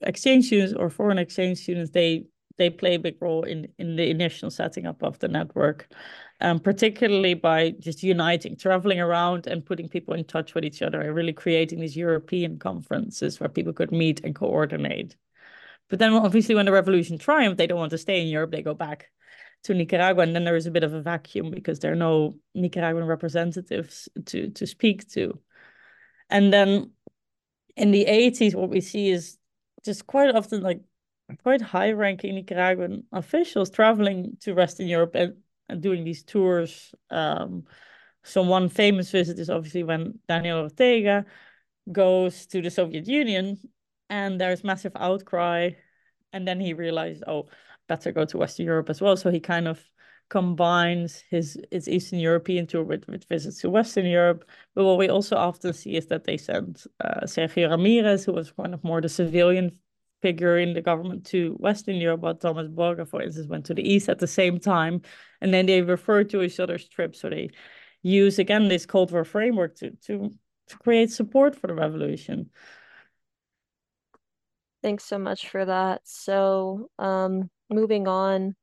[0.00, 2.24] exchange students or foreign exchange students, they
[2.58, 5.88] they play a big role in in the initial setting up of the network,
[6.40, 11.00] um, particularly by just uniting, traveling around and putting people in touch with each other
[11.00, 15.16] and really creating these European conferences where people could meet and coordinate.
[15.88, 18.50] But then obviously when the revolution triumphed, they don't want to stay in Europe.
[18.50, 19.10] They go back
[19.64, 22.36] to Nicaragua, and then there is a bit of a vacuum because there are no
[22.54, 25.38] Nicaraguan representatives to to speak to.
[26.30, 26.92] And then
[27.76, 29.38] in the 80s, what we see is
[29.84, 30.80] just quite often like
[31.36, 35.34] quite high ranking Nicaraguan officials traveling to Western Europe and,
[35.68, 36.94] and doing these tours.
[37.10, 37.64] Um,
[38.24, 41.26] so one famous visit is obviously when Daniel Ortega
[41.90, 43.58] goes to the Soviet Union
[44.10, 45.70] and there's massive outcry.
[46.32, 47.48] And then he realized oh
[47.88, 49.16] better go to western europe as well.
[49.16, 49.82] So he kind of
[50.28, 54.44] combines his his eastern european tour with, with visits to western europe.
[54.74, 58.52] But what we also often see is that they send uh, sergio ramirez who was
[58.52, 59.72] kind of more the civilian
[60.20, 63.88] figure in the government to western europe but tomás borge for instance went to the
[63.88, 65.00] east at the same time.
[65.40, 67.20] And then they refer to each other's trips.
[67.20, 67.50] So they
[68.02, 70.30] use again this cold war framework to to
[70.68, 72.50] to create support for the revolution.
[74.82, 76.02] Thanks so much for that.
[76.04, 78.54] So, um, moving on,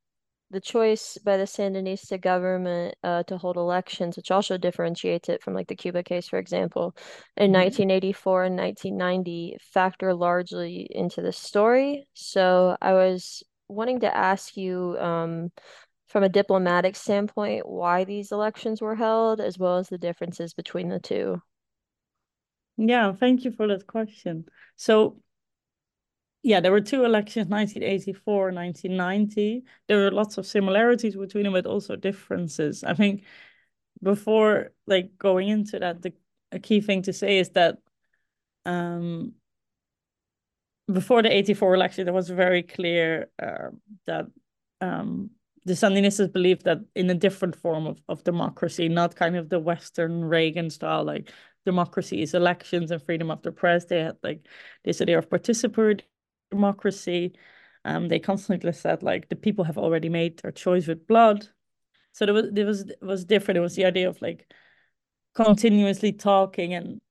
[0.51, 5.53] the choice by the Sandinista government uh, to hold elections, which also differentiates it from
[5.53, 6.95] like the Cuba case, for example,
[7.37, 7.63] in mm-hmm.
[7.63, 12.07] 1984 and 1990, factor largely into the story.
[12.13, 15.51] So, I was wanting to ask you, um,
[16.07, 20.89] from a diplomatic standpoint, why these elections were held, as well as the differences between
[20.89, 21.41] the two.
[22.77, 24.45] Yeah, thank you for that question.
[24.75, 25.17] So,
[26.45, 29.63] yeah, there were two elections, 1984 and 1990.
[29.87, 32.83] There were lots of similarities between them, but also differences.
[32.83, 33.23] I think
[34.03, 36.13] before like going into that, the
[36.51, 37.79] a key thing to say is that
[38.63, 39.33] um,
[40.91, 43.69] before the 84 election, it was very clear uh,
[44.05, 44.27] that
[44.81, 45.31] um,
[45.65, 49.59] the Sandinistas believed that in a different form of, of democracy, not kind of the
[49.59, 51.31] Western Reagan style, like
[51.65, 53.85] democracy is elections and freedom of the press.
[53.85, 54.47] They had like
[54.83, 56.01] this idea of participatory
[56.51, 57.35] democracy.
[57.83, 61.47] Um, they constantly said like the people have already made their choice with blood.
[62.13, 63.57] So there was there was was different.
[63.57, 64.51] It was the idea of like
[65.35, 67.01] continuously talking and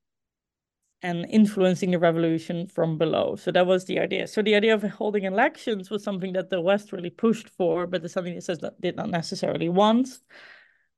[1.02, 3.36] and influencing the revolution from below.
[3.36, 4.26] So that was the idea.
[4.26, 8.02] So the idea of holding elections was something that the West really pushed for, but
[8.02, 10.08] it's something that says that did not necessarily want.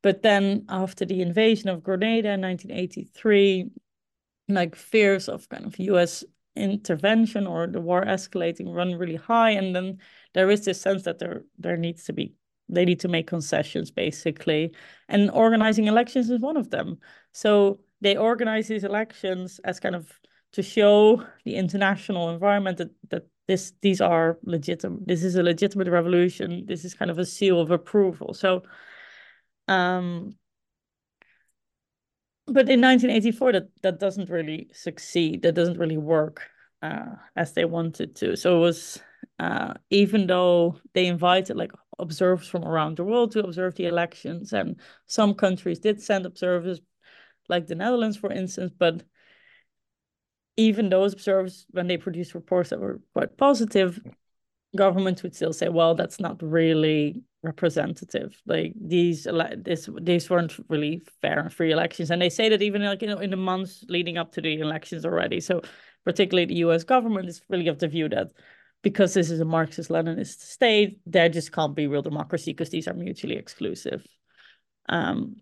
[0.05, 3.71] But then after the invasion of Grenada in 1983,
[4.49, 6.23] like fears of kind of US
[6.57, 9.51] intervention or the war escalating run really high.
[9.51, 9.99] And then
[10.35, 12.35] there is this sense that there there needs to be
[12.69, 14.75] they need to make concessions basically.
[15.09, 16.99] And organizing elections is one of them.
[17.33, 20.13] So they organize these elections as kind of
[20.53, 25.89] to show the international environment that that this these are legitimate this is a legitimate
[25.89, 28.63] revolution this is kind of a seal of approval so
[29.69, 30.35] um
[32.47, 36.43] but in 1984 that that doesn't really succeed that doesn't really work
[36.83, 39.01] uh, as they wanted to so it was
[39.39, 44.53] uh, even though they invited like observers from around the world to observe the elections
[44.53, 46.81] and some countries did send observers
[47.49, 48.73] like the Netherlands, for instance.
[48.77, 49.03] But
[50.57, 54.01] even those observers, when they produced reports that were quite positive,
[54.75, 58.41] governments would still say, "Well, that's not really representative.
[58.47, 59.27] Like these,
[59.57, 63.09] this, these weren't really fair and free elections." And they say that even like you
[63.09, 65.41] know in the months leading up to the elections already.
[65.41, 65.63] So
[66.05, 66.85] particularly the U.S.
[66.85, 68.33] government is really of the view that
[68.83, 72.95] because this is a Marxist-Leninist state, there just can't be real democracy because these are
[72.95, 74.07] mutually exclusive.
[74.89, 75.37] Um,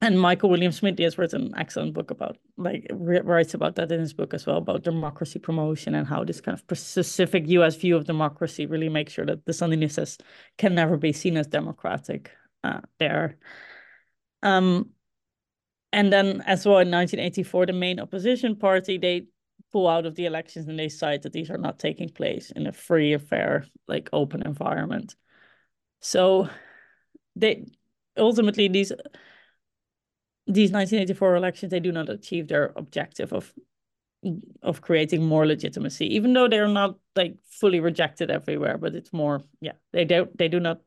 [0.00, 3.98] and Michael William Schmidli has written an excellent book about like writes about that in
[4.00, 7.74] his book as well about democracy promotion and how this kind of specific U.S.
[7.76, 10.20] view of democracy really makes sure that the Sandinistas
[10.56, 12.30] can never be seen as democratic
[12.62, 13.38] uh, there.
[14.42, 14.90] Um,
[15.92, 19.26] and then as well in 1984, the main opposition party they
[19.72, 22.66] pull out of the elections and they cite that these are not taking place in
[22.66, 25.16] a free, fair, like open environment.
[26.00, 26.48] So
[27.34, 27.66] they
[28.16, 28.92] ultimately these
[30.48, 33.52] these 1984 elections, they do not achieve their objective of
[34.62, 38.76] of creating more legitimacy, even though they're not like fully rejected everywhere.
[38.76, 40.80] But it's more, yeah, they don't, they do not,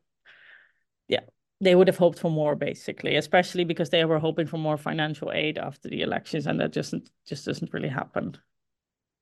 [1.08, 1.20] yeah,
[1.60, 5.32] they would have hoped for more basically, especially because they were hoping for more financial
[5.32, 6.94] aid after the elections, and that just
[7.26, 8.36] just doesn't really happen.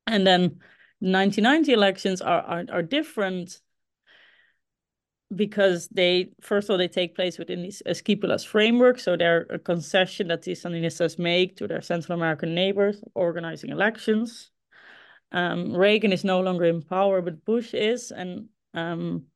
[0.07, 0.59] And then
[1.01, 3.61] 1990 elections are are, are different
[5.35, 9.59] because they first of all they take place within these Esquipulas framework, so they're a
[9.59, 14.51] concession that the Sandinistas make to their Central American neighbors, organizing elections.
[15.33, 19.27] Um, Reagan is no longer in power, but Bush is, and um,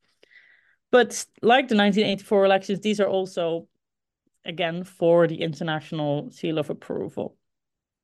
[0.91, 3.69] but like the 1984 elections, these are also
[4.45, 7.37] again for the international seal of approval.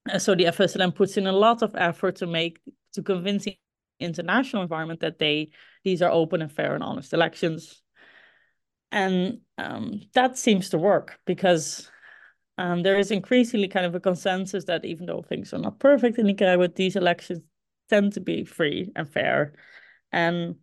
[0.08, 2.60] Uh, so the FSLN puts in a lot of effort to make
[2.92, 3.58] to convince the
[4.00, 5.50] international environment that they
[5.84, 7.82] these are open and fair and honest elections.
[8.92, 11.88] And um, that seems to work because
[12.58, 16.18] um, there is increasingly kind of a consensus that even though things are not perfect
[16.18, 17.40] in Nicaragua, these elections
[17.88, 19.54] tend to be free and fair.
[20.12, 20.56] And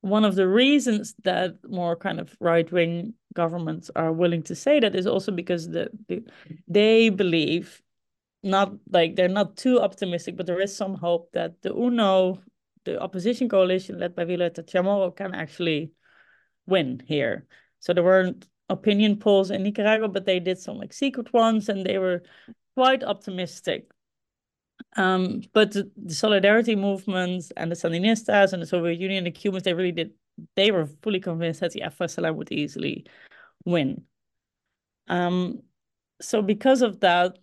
[0.00, 4.80] one of the reasons that more kind of right wing governments are willing to say
[4.80, 6.22] that is also because the, the,
[6.68, 7.82] they believe
[8.42, 12.40] not like they're not too optimistic, but there is some hope that the UNO
[12.86, 15.90] the opposition coalition led by Violeta Chamorro can actually
[16.66, 17.46] win here.
[17.80, 21.84] So there weren't opinion polls in Nicaragua, but they did some like secret ones and
[21.84, 22.22] they were
[22.74, 23.90] quite optimistic.
[24.96, 29.64] Um, but the, the, solidarity movement and the Sandinistas and the Soviet Union, the Cubans,
[29.64, 30.12] they really did,
[30.54, 33.06] they were fully convinced that the FSLN would easily
[33.64, 34.04] win.
[35.08, 35.62] Um,
[36.20, 37.38] so because of that,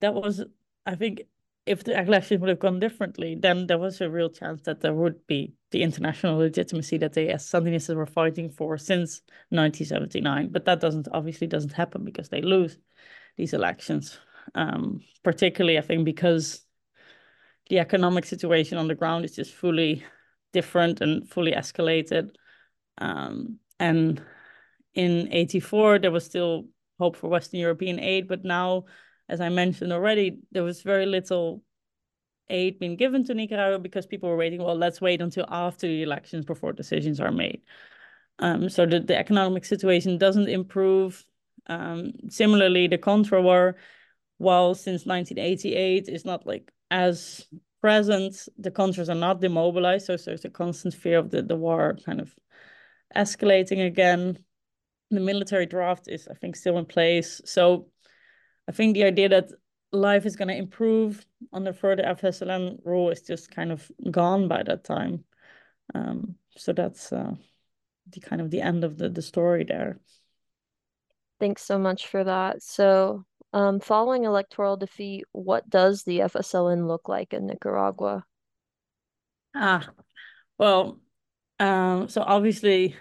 [0.00, 0.42] that was,
[0.84, 1.22] I think,
[1.66, 4.94] if the elections would have gone differently, then there was a real chance that there
[4.94, 10.50] would be the international legitimacy that the Sandinistas were fighting for since 1979.
[10.52, 12.78] But that doesn't obviously doesn't happen because they lose
[13.36, 14.18] these elections.
[14.54, 16.64] Um, particularly, I think, because
[17.68, 20.04] the economic situation on the ground is just fully
[20.52, 22.30] different and fully escalated.
[22.98, 24.22] Um, and
[24.94, 26.66] in 84, there was still
[27.00, 28.84] hope for Western European aid, but now
[29.28, 31.62] as I mentioned already, there was very little
[32.48, 36.02] aid being given to Nicaragua because people were waiting, well, let's wait until after the
[36.02, 37.62] elections before decisions are made.
[38.38, 41.24] Um, so the, the economic situation doesn't improve.
[41.66, 43.76] Um, similarly, the Contra war,
[44.38, 47.46] while since 1988 is not like as
[47.80, 48.48] present.
[48.58, 51.96] The Contras are not demobilized, so so there's a constant fear of the, the war
[52.04, 52.34] kind of
[53.14, 54.38] escalating again.
[55.10, 57.40] The military draft is, I think, still in place.
[57.44, 57.88] So
[58.68, 59.50] I think the idea that
[59.92, 64.62] life is going to improve under further FSLN rule is just kind of gone by
[64.62, 65.24] that time.
[65.94, 67.34] Um, so that's uh,
[68.10, 70.00] the kind of the end of the, the story there.
[71.38, 72.62] Thanks so much for that.
[72.62, 78.24] So, um, following electoral defeat, what does the FSLN look like in Nicaragua?
[79.54, 79.88] Ah,
[80.58, 81.00] well,
[81.58, 82.96] um, so obviously,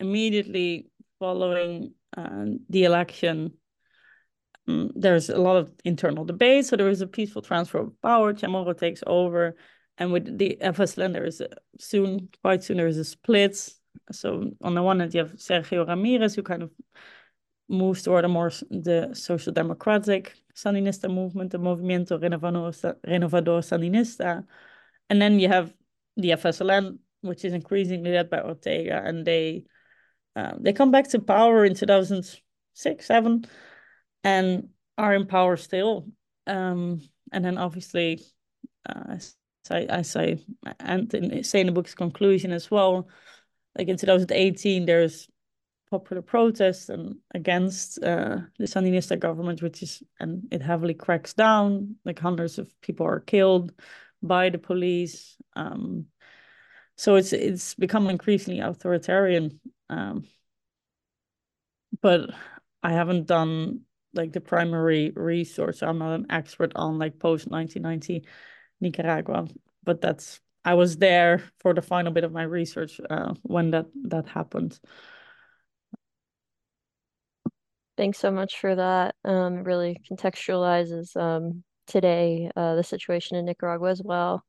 [0.00, 3.52] immediately following uh, the election,
[4.68, 6.66] there's a lot of internal debate.
[6.66, 8.34] So there is a peaceful transfer of power.
[8.34, 9.56] Chamorro takes over,
[9.96, 11.48] and with the FSLN, there is a,
[11.78, 13.56] soon, quite soon, there is a split.
[14.12, 16.70] So on the one hand, you have Sergio Ramirez, who kind of
[17.68, 24.44] moves toward a more the social democratic Sandinista movement, the Movimiento Renovador, Renovador Sandinista.
[25.08, 25.72] And then you have
[26.16, 29.64] the FSLN, which is increasingly led by Ortega, and they
[30.36, 33.44] uh, they come back to power in 2006, 7,
[34.28, 34.68] and
[34.98, 36.06] are in power still.
[36.46, 37.00] Um,
[37.32, 38.20] and then obviously,
[38.88, 39.36] uh, as
[39.70, 40.38] I, as I
[40.80, 43.08] and in, say in the book's conclusion as well,
[43.76, 45.28] like in 2018, there's
[45.90, 51.96] popular protests and against uh, the Sandinista government, which is and it heavily cracks down.
[52.04, 53.72] Like hundreds of people are killed
[54.22, 55.36] by the police.
[55.56, 56.06] Um,
[56.96, 59.60] so it's it's become increasingly authoritarian.
[59.88, 60.26] Um,
[62.02, 62.30] but
[62.82, 63.82] I haven't done
[64.14, 65.82] like the primary resource.
[65.82, 68.26] I'm not an expert on like post 1990
[68.80, 69.46] Nicaragua,
[69.84, 73.86] but that's I was there for the final bit of my research uh, when that
[74.04, 74.78] that happened.
[77.96, 79.16] Thanks so much for that.
[79.24, 84.44] Um, really contextualizes um, today uh, the situation in Nicaragua as well.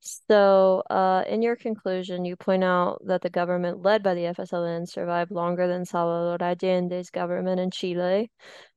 [0.00, 4.86] So, uh, in your conclusion, you point out that the government led by the FSLN
[4.86, 8.30] survived longer than Salvador Allende's government in Chile,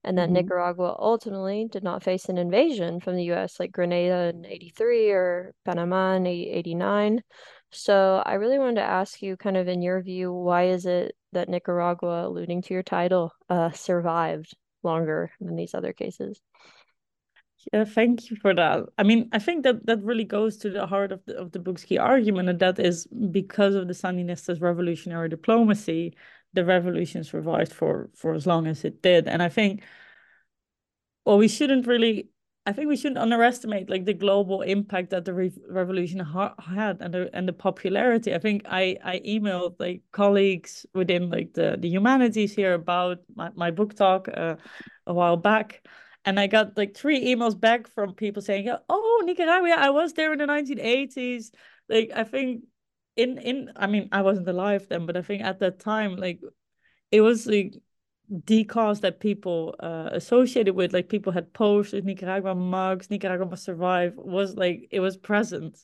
[0.03, 0.33] and that mm-hmm.
[0.33, 5.53] Nicaragua ultimately did not face an invasion from the US like Grenada in 83 or
[5.65, 7.21] Panama in 89.
[7.71, 11.15] So, I really wanted to ask you, kind of in your view, why is it
[11.33, 16.41] that Nicaragua, alluding to your title, uh, survived longer than these other cases?
[17.73, 18.85] Yeah, thank you for that.
[18.97, 21.59] I mean, I think that that really goes to the heart of the of the
[21.59, 26.15] book's key argument, and that is because of the Sandinistas' revolutionary diplomacy,
[26.53, 29.27] the revolution survived for for as long as it did.
[29.27, 29.83] And I think,
[31.25, 32.29] well, we shouldn't really.
[32.65, 37.01] I think we shouldn't underestimate like the global impact that the re revolution ha had
[37.01, 38.33] and the and the popularity.
[38.33, 43.49] I think I I emailed like colleagues within like the the humanities here about my
[43.55, 44.55] my book talk uh,
[45.07, 45.83] a while back
[46.25, 50.33] and I got like three emails back from people saying, "Oh, Nicaragua, I was there
[50.33, 51.51] in the 1980s."
[51.87, 52.63] Like I think
[53.15, 56.41] in in I mean, I wasn't alive then, but I think at that time like
[57.11, 57.75] it was like
[58.29, 63.63] the cause that people uh, associated with like people had posters nicaragua mugs nicaragua must
[63.63, 65.83] survive was like it was present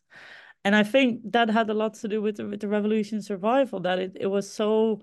[0.63, 3.79] and i think that had a lot to do with the, with the revolution survival
[3.79, 5.01] that it, it was so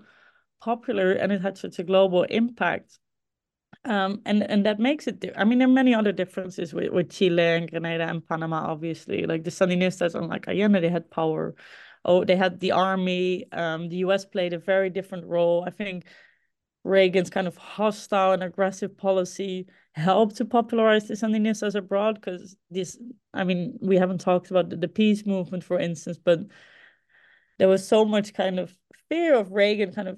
[0.61, 2.99] popular and it had such a global impact
[3.85, 5.25] um, and and that makes it.
[5.35, 8.67] I mean, there are many other differences with, with Chile and Grenada and Panama.
[8.71, 11.55] Obviously, like the Sandinistas, unlike Allende, they had power.
[12.05, 13.45] Oh, they had the army.
[13.51, 14.25] Um, the U.S.
[14.25, 15.63] played a very different role.
[15.67, 16.05] I think
[16.83, 22.97] Reagan's kind of hostile and aggressive policy helped to popularize the Sandinistas abroad because this.
[23.33, 26.39] I mean, we haven't talked about the, the peace movement, for instance, but
[27.59, 28.73] there was so much kind of
[29.09, 30.17] fear of Reagan, kind of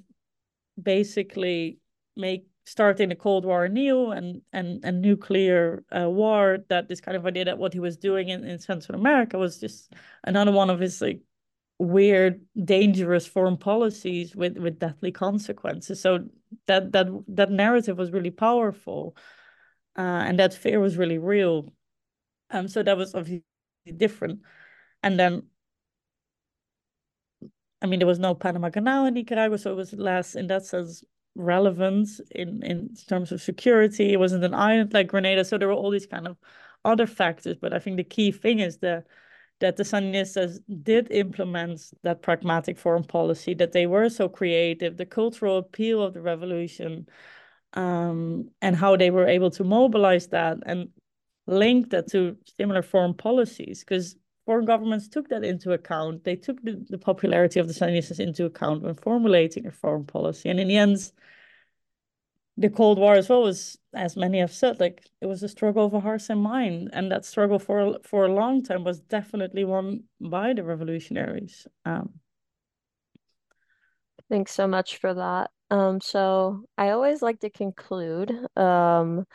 [0.81, 1.79] basically
[2.15, 7.15] make starting the Cold War anew and and and nuclear uh, war that this kind
[7.15, 9.93] of idea that what he was doing in, in Central America was just
[10.23, 11.21] another one of his like
[11.77, 16.01] weird dangerous foreign policies with with deadly consequences.
[16.01, 16.25] So
[16.67, 19.15] that that that narrative was really powerful
[19.97, 21.71] uh, and that fear was really real.
[22.49, 23.43] Um so that was obviously
[23.95, 24.41] different.
[25.03, 25.43] And then
[27.81, 30.65] I mean, there was no Panama Canal in Nicaragua, so it was less, in that
[30.65, 31.03] sense,
[31.35, 34.13] relevant in in terms of security.
[34.13, 36.37] It wasn't an island like Grenada, so there were all these kind of
[36.83, 37.57] other factors.
[37.59, 39.05] But I think the key thing is that
[39.59, 45.05] that the Sandinistas did implement that pragmatic foreign policy, that they were so creative, the
[45.05, 47.07] cultural appeal of the revolution,
[47.73, 50.89] um, and how they were able to mobilize that and
[51.47, 53.79] link that to similar foreign policies.
[53.79, 54.15] Because
[54.45, 56.23] foreign governments took that into account.
[56.23, 60.49] They took the, the popularity of the Sandinistas into account when formulating a foreign policy.
[60.49, 61.11] And in the end,
[62.57, 65.85] the Cold War as well was, as many have said, like it was a struggle
[65.85, 69.65] of a heart and mind, and that struggle for for a long time was definitely
[69.65, 71.67] won by the revolutionaries.
[71.83, 72.13] Um,
[74.29, 75.51] Thanks so much for that.
[75.69, 79.25] Um, so I always like to conclude um,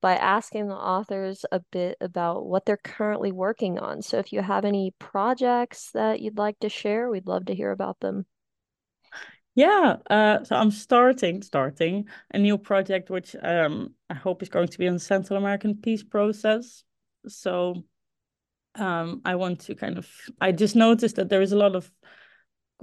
[0.00, 4.02] by asking the authors a bit about what they're currently working on.
[4.02, 7.70] So if you have any projects that you'd like to share, we'd love to hear
[7.70, 8.26] about them.
[9.54, 14.68] Yeah, uh, so I'm starting starting a new project, which um, I hope is going
[14.68, 16.84] to be on the Central American peace process.
[17.26, 17.84] So
[18.76, 20.08] um, I want to kind of
[20.40, 21.90] I just noticed that there is a lot of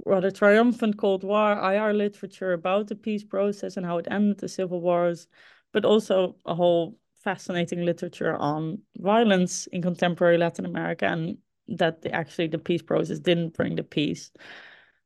[0.04, 4.48] rather triumphant Cold War IR literature about the peace process and how it ended the
[4.48, 5.26] civil wars,
[5.72, 11.38] but also a whole fascinating literature on violence in contemporary Latin America and
[11.68, 14.30] that actually the peace process didn't bring the peace.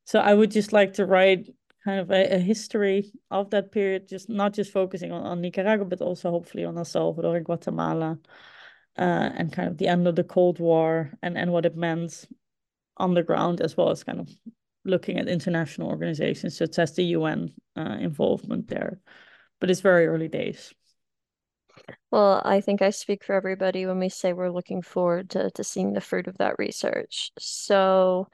[0.05, 1.49] So I would just like to write
[1.85, 5.85] kind of a, a history of that period, just not just focusing on, on Nicaragua,
[5.85, 8.19] but also hopefully on El Salvador and Guatemala,
[8.99, 12.27] uh, and kind of the end of the Cold War and, and what it meant
[12.97, 14.29] on the ground, as well as kind of
[14.85, 19.01] looking at international organizations such as the UN uh, involvement there.
[19.61, 20.75] But it's very early days.
[22.11, 25.65] Well, I think I speak for everybody when we say we're looking forward to, to
[25.65, 27.31] seeing the fruit of that research.
[27.39, 28.29] So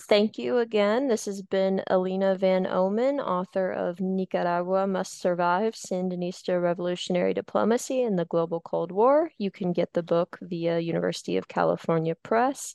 [0.00, 1.06] Thank you again.
[1.06, 8.16] This has been Eline Van Ommen, author of Nicaragua Must Survive Sandinista Revolutionary Diplomacy in
[8.16, 9.30] the Global Cold War.
[9.38, 12.74] You can get the book via University of California Press.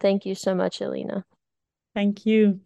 [0.00, 1.24] Thank you so much, Alina.
[1.94, 2.60] Thank you.